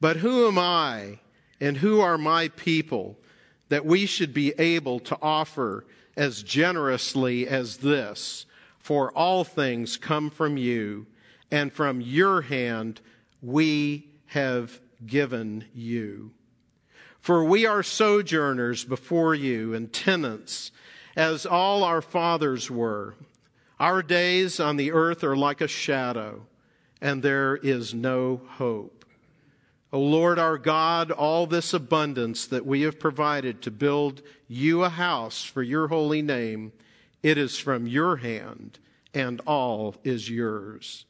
But 0.00 0.16
who 0.16 0.48
am 0.48 0.58
I 0.58 1.20
and 1.60 1.76
who 1.76 2.00
are 2.00 2.18
my 2.18 2.48
people 2.48 3.18
that 3.68 3.84
we 3.84 4.06
should 4.06 4.32
be 4.32 4.52
able 4.58 5.00
to 5.00 5.18
offer 5.20 5.84
as 6.16 6.42
generously 6.42 7.46
as 7.46 7.78
this? 7.78 8.46
For 8.78 9.12
all 9.12 9.44
things 9.44 9.96
come 9.96 10.30
from 10.30 10.56
you, 10.56 11.06
and 11.50 11.72
from 11.72 12.00
your 12.00 12.42
hand 12.42 13.00
we 13.42 14.08
have 14.26 14.80
given 15.06 15.64
you. 15.74 16.32
For 17.20 17.44
we 17.44 17.66
are 17.66 17.82
sojourners 17.82 18.84
before 18.84 19.34
you 19.34 19.74
and 19.74 19.92
tenants, 19.92 20.70
as 21.16 21.44
all 21.44 21.84
our 21.84 22.00
fathers 22.00 22.70
were. 22.70 23.14
Our 23.78 24.02
days 24.02 24.58
on 24.58 24.76
the 24.76 24.92
earth 24.92 25.22
are 25.22 25.36
like 25.36 25.60
a 25.60 25.68
shadow, 25.68 26.46
and 27.00 27.22
there 27.22 27.56
is 27.56 27.92
no 27.92 28.40
hope. 28.52 28.97
O 29.90 30.00
Lord 30.00 30.38
our 30.38 30.58
God, 30.58 31.10
all 31.10 31.46
this 31.46 31.72
abundance 31.72 32.46
that 32.46 32.66
we 32.66 32.82
have 32.82 33.00
provided 33.00 33.62
to 33.62 33.70
build 33.70 34.20
you 34.46 34.84
a 34.84 34.90
house 34.90 35.44
for 35.44 35.62
your 35.62 35.88
holy 35.88 36.20
name, 36.20 36.72
it 37.22 37.38
is 37.38 37.58
from 37.58 37.86
your 37.86 38.16
hand, 38.16 38.78
and 39.14 39.40
all 39.46 39.96
is 40.04 40.28
yours. 40.28 41.06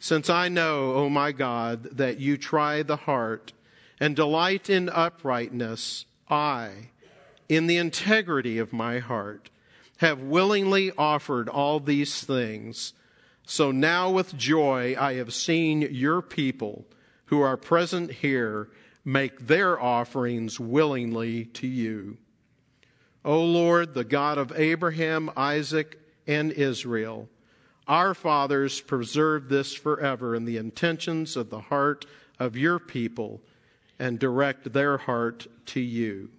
Since 0.00 0.28
I 0.28 0.48
know, 0.48 0.94
O 0.94 1.08
my 1.08 1.30
God, 1.30 1.84
that 1.96 2.18
you 2.18 2.36
try 2.36 2.82
the 2.82 2.96
heart, 2.96 3.52
and 4.00 4.16
delight 4.16 4.68
in 4.68 4.88
uprightness, 4.88 6.04
I, 6.28 6.90
in 7.48 7.68
the 7.68 7.76
integrity 7.76 8.58
of 8.58 8.72
my 8.72 8.98
heart, 8.98 9.50
have 9.98 10.20
willingly 10.20 10.90
offered 10.98 11.48
all 11.48 11.78
these 11.78 12.24
things. 12.24 12.92
So 13.46 13.70
now 13.70 14.10
with 14.10 14.36
joy 14.36 14.96
I 14.98 15.14
have 15.14 15.32
seen 15.32 15.82
your 15.82 16.20
people 16.20 16.86
who 17.26 17.40
are 17.40 17.56
present 17.56 18.10
here 18.10 18.68
make 19.04 19.46
their 19.46 19.80
offerings 19.80 20.58
willingly 20.58 21.44
to 21.46 21.66
you. 21.66 22.16
O 23.24 23.42
Lord, 23.42 23.94
the 23.94 24.04
God 24.04 24.38
of 24.38 24.52
Abraham, 24.58 25.30
Isaac, 25.36 25.98
and 26.26 26.52
Israel, 26.52 27.28
our 27.86 28.14
fathers 28.14 28.80
preserve 28.80 29.48
this 29.48 29.74
forever 29.74 30.34
in 30.34 30.44
the 30.44 30.56
intentions 30.56 31.36
of 31.36 31.50
the 31.50 31.60
heart 31.60 32.06
of 32.38 32.56
your 32.56 32.78
people 32.78 33.40
and 33.98 34.18
direct 34.18 34.72
their 34.72 34.98
heart 34.98 35.46
to 35.66 35.80
you. 35.80 36.30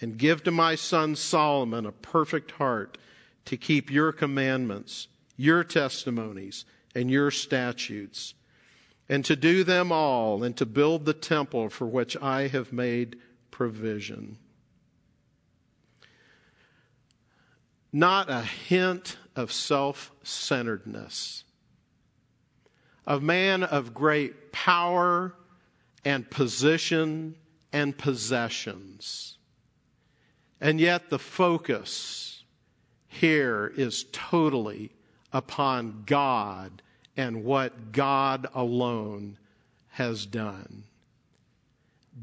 And 0.00 0.16
give 0.16 0.44
to 0.44 0.50
my 0.50 0.76
son 0.76 1.16
Solomon 1.16 1.84
a 1.84 1.92
perfect 1.92 2.52
heart 2.52 2.98
to 3.46 3.56
keep 3.56 3.90
your 3.90 4.12
commandments, 4.12 5.08
your 5.36 5.64
testimonies, 5.64 6.64
and 6.94 7.10
your 7.10 7.30
statutes, 7.30 8.34
and 9.08 9.24
to 9.24 9.36
do 9.36 9.64
them 9.64 9.90
all, 9.90 10.42
and 10.42 10.56
to 10.56 10.66
build 10.66 11.04
the 11.04 11.14
temple 11.14 11.70
for 11.70 11.86
which 11.86 12.16
I 12.18 12.48
have 12.48 12.72
made 12.72 13.16
provision. 13.50 14.38
Not 17.92 18.28
a 18.28 18.42
hint 18.42 19.16
of 19.34 19.50
self 19.50 20.12
centeredness. 20.22 21.44
A 23.06 23.18
man 23.18 23.62
of 23.62 23.94
great 23.94 24.52
power 24.52 25.34
and 26.04 26.28
position 26.30 27.36
and 27.72 27.96
possessions. 27.96 29.38
And 30.60 30.78
yet 30.80 31.08
the 31.08 31.18
focus 31.18 32.44
here 33.06 33.72
is 33.76 34.04
totally 34.12 34.92
upon 35.32 36.02
God 36.04 36.82
and 37.18 37.44
what 37.44 37.90
God 37.90 38.46
alone 38.54 39.36
has 39.88 40.24
done. 40.24 40.84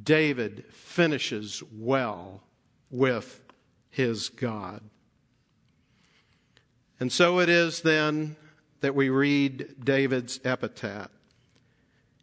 David 0.03 0.63
finishes 0.71 1.61
well 1.71 2.41
with 2.89 3.41
his 3.89 4.29
God. 4.29 4.81
And 6.97 7.11
so 7.11 7.39
it 7.39 7.49
is 7.49 7.81
then 7.81 8.37
that 8.79 8.95
we 8.95 9.09
read 9.09 9.83
David's 9.83 10.39
epitaph. 10.45 11.09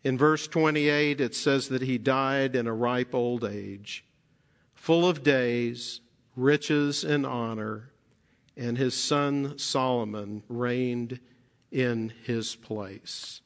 In 0.02 0.16
verse 0.16 0.48
28, 0.48 1.20
it 1.20 1.34
says 1.34 1.68
that 1.68 1.82
he 1.82 1.98
died 1.98 2.56
in 2.56 2.66
a 2.66 2.72
ripe 2.72 3.14
old 3.14 3.44
age, 3.44 4.04
full 4.74 5.06
of 5.06 5.22
days, 5.22 6.00
riches, 6.36 7.04
and 7.04 7.26
honor, 7.26 7.90
and 8.56 8.78
his 8.78 8.94
son 8.94 9.58
Solomon 9.58 10.42
reigned 10.48 11.20
in 11.72 12.12
his 12.24 12.54
place. 12.54 13.40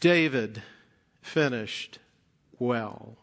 David 0.00 0.62
finished 1.20 1.98
well. 2.58 3.18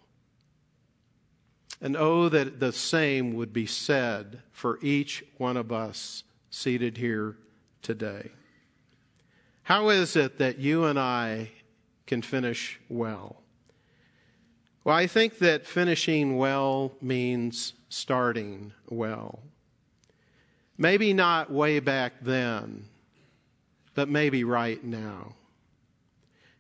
And 1.82 1.96
oh, 1.96 2.28
that 2.30 2.60
the 2.60 2.74
same 2.74 3.34
would 3.36 3.54
be 3.54 3.66
said 3.66 4.42
for 4.52 4.78
each 4.82 5.24
one 5.38 5.56
of 5.56 5.72
us 5.72 6.24
seated 6.50 6.98
here 6.98 7.38
today. 7.82 8.32
How 9.64 9.90
is 9.90 10.16
it 10.16 10.40
that 10.40 10.58
you 10.58 10.84
and 10.84 11.00
I 11.00 11.52
can 12.06 12.22
finish 12.22 12.80
well? 12.90 13.44
Well, 14.84 14.96
I 14.96 15.08
think 15.08 15.38
that 15.40 15.66
finishing 15.68 16.38
well 16.38 16.94
means 17.02 17.74
starting 17.88 18.74
well. 18.90 19.40
Maybe 20.82 21.12
not 21.12 21.52
way 21.52 21.82
back 21.82 22.14
then, 22.22 22.86
but 23.96 24.08
maybe 24.08 24.46
right 24.46 24.82
now. 24.82 25.36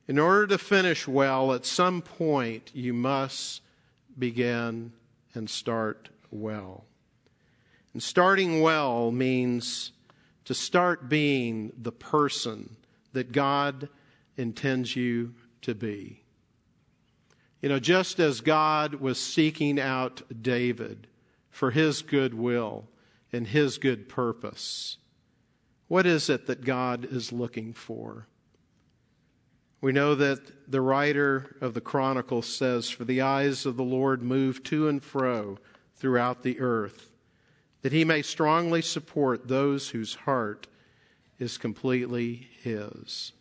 In 0.09 0.19
order 0.19 0.45
to 0.47 0.57
finish 0.57 1.07
well, 1.07 1.53
at 1.53 1.65
some 1.65 2.01
point 2.01 2.69
you 2.73 2.93
must 2.93 3.61
begin 4.17 4.91
and 5.33 5.49
start 5.49 6.09
well. 6.31 6.83
And 7.93 8.03
starting 8.03 8.59
well 8.59 9.09
means 9.09 9.93
to 10.43 10.53
start 10.53 11.07
being 11.07 11.71
the 11.81 11.93
person 11.93 12.75
that 13.13 13.31
God 13.31 13.87
intends 14.35 14.97
you 14.97 15.33
to 15.61 15.73
be. 15.73 16.23
You 17.61 17.69
know, 17.69 17.79
just 17.79 18.19
as 18.19 18.41
God 18.41 18.95
was 18.95 19.17
seeking 19.17 19.79
out 19.79 20.23
David 20.41 21.07
for 21.49 21.71
his 21.71 22.01
good 22.01 22.33
will 22.33 22.89
and 23.31 23.47
his 23.47 23.77
good 23.77 24.09
purpose, 24.09 24.97
what 25.87 26.05
is 26.05 26.29
it 26.29 26.47
that 26.47 26.65
God 26.65 27.05
is 27.05 27.31
looking 27.31 27.73
for? 27.73 28.27
We 29.81 29.91
know 29.91 30.13
that 30.15 30.69
the 30.71 30.81
writer 30.81 31.55
of 31.61 31.73
the 31.73 31.81
Chronicles 31.81 32.47
says, 32.47 32.89
For 32.89 33.05
the 33.05 33.21
eyes 33.21 33.65
of 33.65 33.77
the 33.77 33.83
Lord 33.83 34.21
move 34.21 34.61
to 34.63 34.87
and 34.87 35.01
fro 35.01 35.57
throughout 35.95 36.43
the 36.43 36.59
earth, 36.59 37.11
that 37.81 37.93
he 37.93 38.03
may 38.03 38.21
strongly 38.21 38.81
support 38.81 39.47
those 39.47 39.89
whose 39.89 40.15
heart 40.15 40.67
is 41.39 41.57
completely 41.57 42.49
His. 42.61 43.31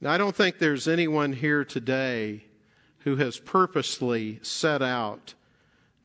Now, 0.00 0.10
I 0.10 0.18
don't 0.18 0.36
think 0.36 0.58
there's 0.58 0.88
anyone 0.88 1.32
here 1.32 1.64
today 1.64 2.44
who 2.98 3.16
has 3.16 3.38
purposely 3.38 4.40
set 4.42 4.82
out 4.82 5.34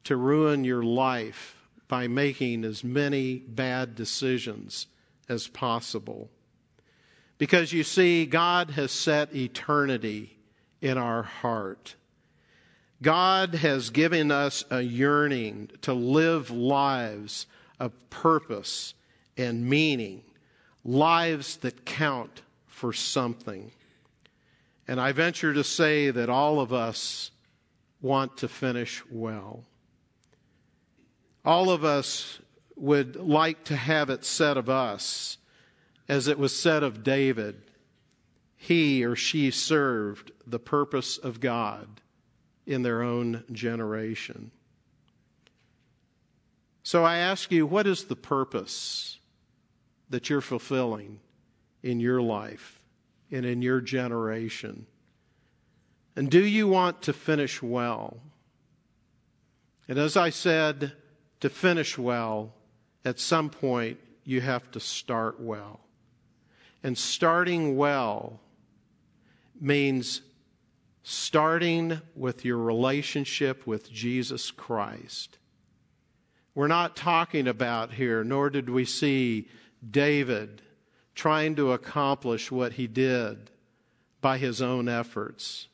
to 0.04 0.16
ruin 0.16 0.64
your 0.64 0.84
life 0.84 1.61
by 1.92 2.08
making 2.08 2.64
as 2.64 2.86
many 2.86 3.36
bad 3.36 3.96
decisions 3.96 4.88
as 5.28 5.50
possible. 5.50 6.30
Because 7.38 7.74
you 7.74 7.84
see, 7.84 8.26
God 8.26 8.70
has 8.70 8.94
set 8.94 9.36
eternity 9.36 10.38
in 10.80 10.98
our 10.98 11.22
heart. 11.22 11.96
God 13.02 13.56
has 13.56 13.90
given 13.90 14.32
us 14.32 14.64
a 14.72 14.80
yearning 14.80 15.70
to 15.82 15.92
live 15.92 16.50
lives 16.50 17.46
of 17.78 17.92
purpose 18.10 18.94
and 19.36 19.70
meaning 19.70 20.24
lives 20.86 21.58
that 21.58 21.84
count 21.84 22.42
for 22.68 22.94
something. 22.94 23.70
And 24.88 25.02
I 25.02 25.12
venture 25.12 25.54
to 25.54 25.64
say 25.66 26.10
that 26.10 26.30
all 26.30 26.62
of 26.62 26.72
us 26.72 27.32
want 28.02 28.38
to 28.38 28.48
finish 28.48 29.04
well. 29.12 29.66
All 31.44 31.70
of 31.70 31.84
us 31.84 32.40
would 32.76 33.16
like 33.16 33.64
to 33.66 33.76
have 33.76 34.10
it 34.10 34.26
said 34.26 34.58
of 34.58 34.70
us, 34.70 35.38
as 36.08 36.28
it 36.28 36.38
was 36.38 36.56
said 36.56 36.84
of 36.84 37.04
David, 37.04 37.62
he 38.56 39.04
or 39.04 39.16
she 39.16 39.50
served 39.50 40.32
the 40.46 40.60
purpose 40.60 41.18
of 41.18 41.40
God 41.40 42.02
in 42.66 42.84
their 42.84 43.02
own 43.02 43.44
generation. 43.52 44.52
So 46.84 47.04
I 47.04 47.18
ask 47.18 47.52
you, 47.52 47.66
what 47.66 47.88
is 47.88 48.06
the 48.06 48.16
purpose 48.16 49.20
that 50.10 50.30
you're 50.30 50.42
fulfilling 50.42 51.20
in 51.82 52.00
your 52.00 52.22
life 52.22 52.82
and 53.32 53.46
in 53.46 53.62
your 53.62 53.82
generation? 53.82 54.86
And 56.16 56.30
do 56.30 56.44
you 56.46 56.68
want 56.68 57.02
to 57.04 57.14
finish 57.14 57.62
well? 57.62 58.20
And 59.88 59.98
as 59.98 60.18
I 60.18 60.30
said, 60.30 60.94
to 61.42 61.50
finish 61.50 61.98
well, 61.98 62.54
at 63.04 63.20
some 63.20 63.50
point, 63.50 64.00
you 64.24 64.42
have 64.42 64.72
to 64.72 64.80
start 64.80 65.40
well. 65.40 65.82
And 66.84 66.98
starting 66.98 67.76
well 67.76 68.40
means 69.60 70.22
starting 71.04 72.02
with 72.16 72.46
your 72.46 72.58
relationship 72.58 73.66
with 73.68 73.92
Jesus 73.92 74.52
Christ. 74.52 75.38
We're 76.54 76.68
not 76.68 76.96
talking 76.96 77.48
about 77.48 77.94
here, 77.94 78.24
nor 78.24 78.50
did 78.50 78.70
we 78.70 78.86
see 78.86 79.48
David 79.90 80.62
trying 81.16 81.56
to 81.56 81.72
accomplish 81.72 82.52
what 82.52 82.74
he 82.74 82.88
did 82.88 83.50
by 84.22 84.38
his 84.38 84.62
own 84.62 84.88
efforts. 84.88 85.68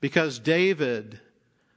Because 0.00 0.38
David 0.38 1.20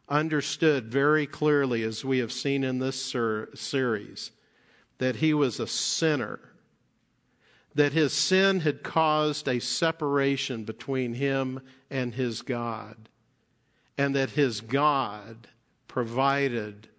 understood 0.09 0.91
very 0.91 1.27
clearly, 1.27 1.83
as 1.83 2.03
we 2.03 2.17
have 2.17 2.31
seen 2.31 2.63
in 2.63 2.79
this 2.79 3.01
ser- 3.01 3.49
series, 3.53 4.31
that 4.97 5.17
he 5.17 5.33
was 5.33 5.59
a 5.59 5.67
sinner, 5.67 6.39
that 7.75 7.93
his 7.93 8.11
sin 8.11 8.61
had 8.61 8.83
caused 8.83 9.47
a 9.47 9.59
separation 9.59 10.63
between 10.63 11.13
him 11.13 11.61
and 11.89 12.15
his 12.15 12.41
God, 12.41 13.09
and 13.97 14.15
that 14.15 14.31
his 14.31 14.61
God 14.61 15.47
provided 15.87 16.89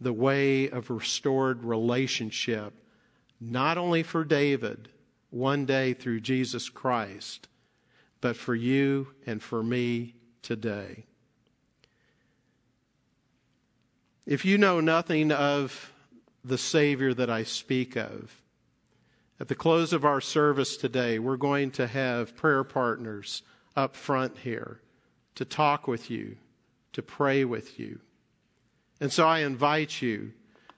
the 0.00 0.12
way 0.12 0.68
of 0.70 0.90
restored 0.90 1.64
relationship, 1.64 2.72
not 3.40 3.76
only 3.76 4.02
for 4.02 4.24
David 4.24 4.88
one 5.30 5.66
day 5.66 5.92
through 5.92 6.20
Jesus 6.20 6.68
Christ, 6.68 7.48
but 8.20 8.36
for 8.36 8.54
you 8.54 9.08
and 9.26 9.42
for 9.42 9.62
me 9.62 10.14
today. 10.42 11.04
If 14.26 14.44
you 14.44 14.58
know 14.58 14.80
nothing 14.80 15.32
of 15.32 15.92
the 16.44 16.58
Savior 16.58 17.14
that 17.14 17.30
I 17.30 17.42
speak 17.42 17.96
of, 17.96 18.42
at 19.38 19.48
the 19.48 19.54
close 19.54 19.94
of 19.94 20.04
our 20.04 20.20
service 20.20 20.76
today, 20.76 21.18
we're 21.18 21.38
going 21.38 21.70
to 21.72 21.86
have 21.86 22.36
prayer 22.36 22.62
partners 22.62 23.42
up 23.74 23.96
front 23.96 24.38
here 24.38 24.80
to 25.36 25.44
talk 25.46 25.88
with 25.88 26.10
you, 26.10 26.36
to 26.92 27.02
pray 27.02 27.44
with 27.44 27.80
you. 27.80 28.00
And 29.00 29.10
so 29.10 29.26
I 29.26 29.38
invite 29.38 30.02
you, 30.02 30.32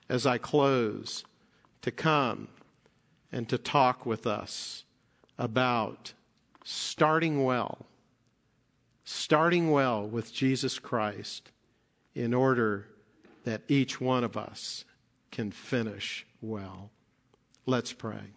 as 0.07 0.25
I 0.25 0.37
close, 0.37 1.25
to 1.81 1.91
come 1.91 2.47
and 3.33 3.49
to 3.49 3.57
talk 3.57 4.05
with 4.05 4.25
us 4.25 4.85
about 5.37 6.13
starting 6.63 7.43
well, 7.43 7.85
starting 9.03 9.69
well 9.71 10.07
with 10.07 10.33
Jesus 10.33 10.79
Christ 10.79 11.51
in 12.15 12.33
order 12.33 12.87
that 13.43 13.61
each 13.67 13.99
one 13.99 14.23
of 14.23 14.37
us 14.37 14.85
can 15.31 15.51
finish 15.51 16.25
well. 16.41 16.89
Let's 17.65 17.93
pray. 17.93 18.33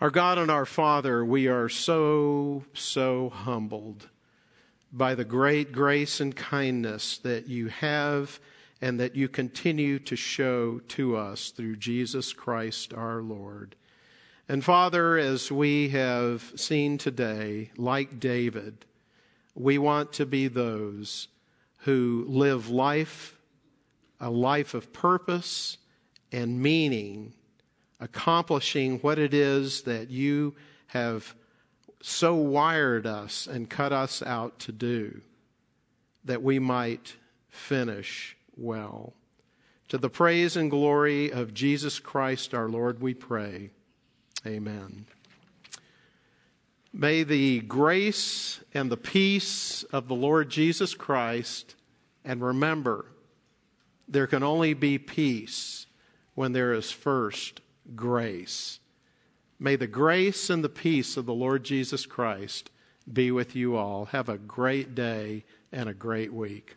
Our 0.00 0.10
God 0.10 0.38
and 0.38 0.50
our 0.50 0.66
Father, 0.66 1.24
we 1.24 1.46
are 1.46 1.68
so, 1.68 2.64
so 2.74 3.30
humbled 3.30 4.08
by 4.92 5.14
the 5.14 5.24
great 5.24 5.72
grace 5.72 6.20
and 6.20 6.34
kindness 6.34 7.18
that 7.18 7.48
you 7.48 7.68
have 7.68 8.40
and 8.80 8.98
that 8.98 9.14
you 9.14 9.28
continue 9.28 9.98
to 10.00 10.16
show 10.16 10.80
to 10.88 11.16
us 11.16 11.50
through 11.50 11.76
Jesus 11.76 12.32
Christ 12.32 12.92
our 12.92 13.22
Lord. 13.22 13.76
And 14.48 14.64
Father, 14.64 15.16
as 15.16 15.52
we 15.52 15.90
have 15.90 16.52
seen 16.56 16.98
today, 16.98 17.70
like 17.76 18.18
David, 18.18 18.84
we 19.54 19.78
want 19.78 20.12
to 20.14 20.26
be 20.26 20.48
those 20.48 21.28
who 21.78 22.24
live 22.28 22.68
life, 22.68 23.38
a 24.22 24.30
life 24.30 24.72
of 24.72 24.92
purpose 24.92 25.76
and 26.30 26.62
meaning 26.62 27.34
accomplishing 28.00 28.98
what 29.00 29.18
it 29.18 29.34
is 29.34 29.82
that 29.82 30.10
you 30.10 30.54
have 30.86 31.34
so 32.00 32.34
wired 32.34 33.06
us 33.06 33.46
and 33.46 33.68
cut 33.68 33.92
us 33.92 34.22
out 34.22 34.58
to 34.60 34.72
do 34.72 35.20
that 36.24 36.42
we 36.42 36.58
might 36.58 37.16
finish 37.48 38.36
well. 38.56 39.12
To 39.88 39.98
the 39.98 40.08
praise 40.08 40.56
and 40.56 40.70
glory 40.70 41.30
of 41.30 41.52
Jesus 41.52 41.98
Christ 41.98 42.54
our 42.54 42.68
Lord, 42.68 43.00
we 43.00 43.14
pray. 43.14 43.70
Amen. 44.46 45.06
May 46.92 47.24
the 47.24 47.60
grace 47.60 48.60
and 48.72 48.90
the 48.90 48.96
peace 48.96 49.82
of 49.84 50.08
the 50.08 50.14
Lord 50.14 50.48
Jesus 50.48 50.94
Christ, 50.94 51.74
and 52.24 52.42
remember, 52.42 53.06
there 54.12 54.26
can 54.26 54.42
only 54.42 54.74
be 54.74 54.98
peace 54.98 55.86
when 56.34 56.52
there 56.52 56.72
is 56.72 56.90
first 56.90 57.60
grace. 57.96 58.78
May 59.58 59.76
the 59.76 59.86
grace 59.86 60.50
and 60.50 60.62
the 60.62 60.68
peace 60.68 61.16
of 61.16 61.26
the 61.26 61.34
Lord 61.34 61.64
Jesus 61.64 62.04
Christ 62.04 62.70
be 63.10 63.30
with 63.30 63.56
you 63.56 63.76
all. 63.76 64.06
Have 64.06 64.28
a 64.28 64.38
great 64.38 64.94
day 64.94 65.44
and 65.72 65.88
a 65.88 65.94
great 65.94 66.32
week. 66.32 66.76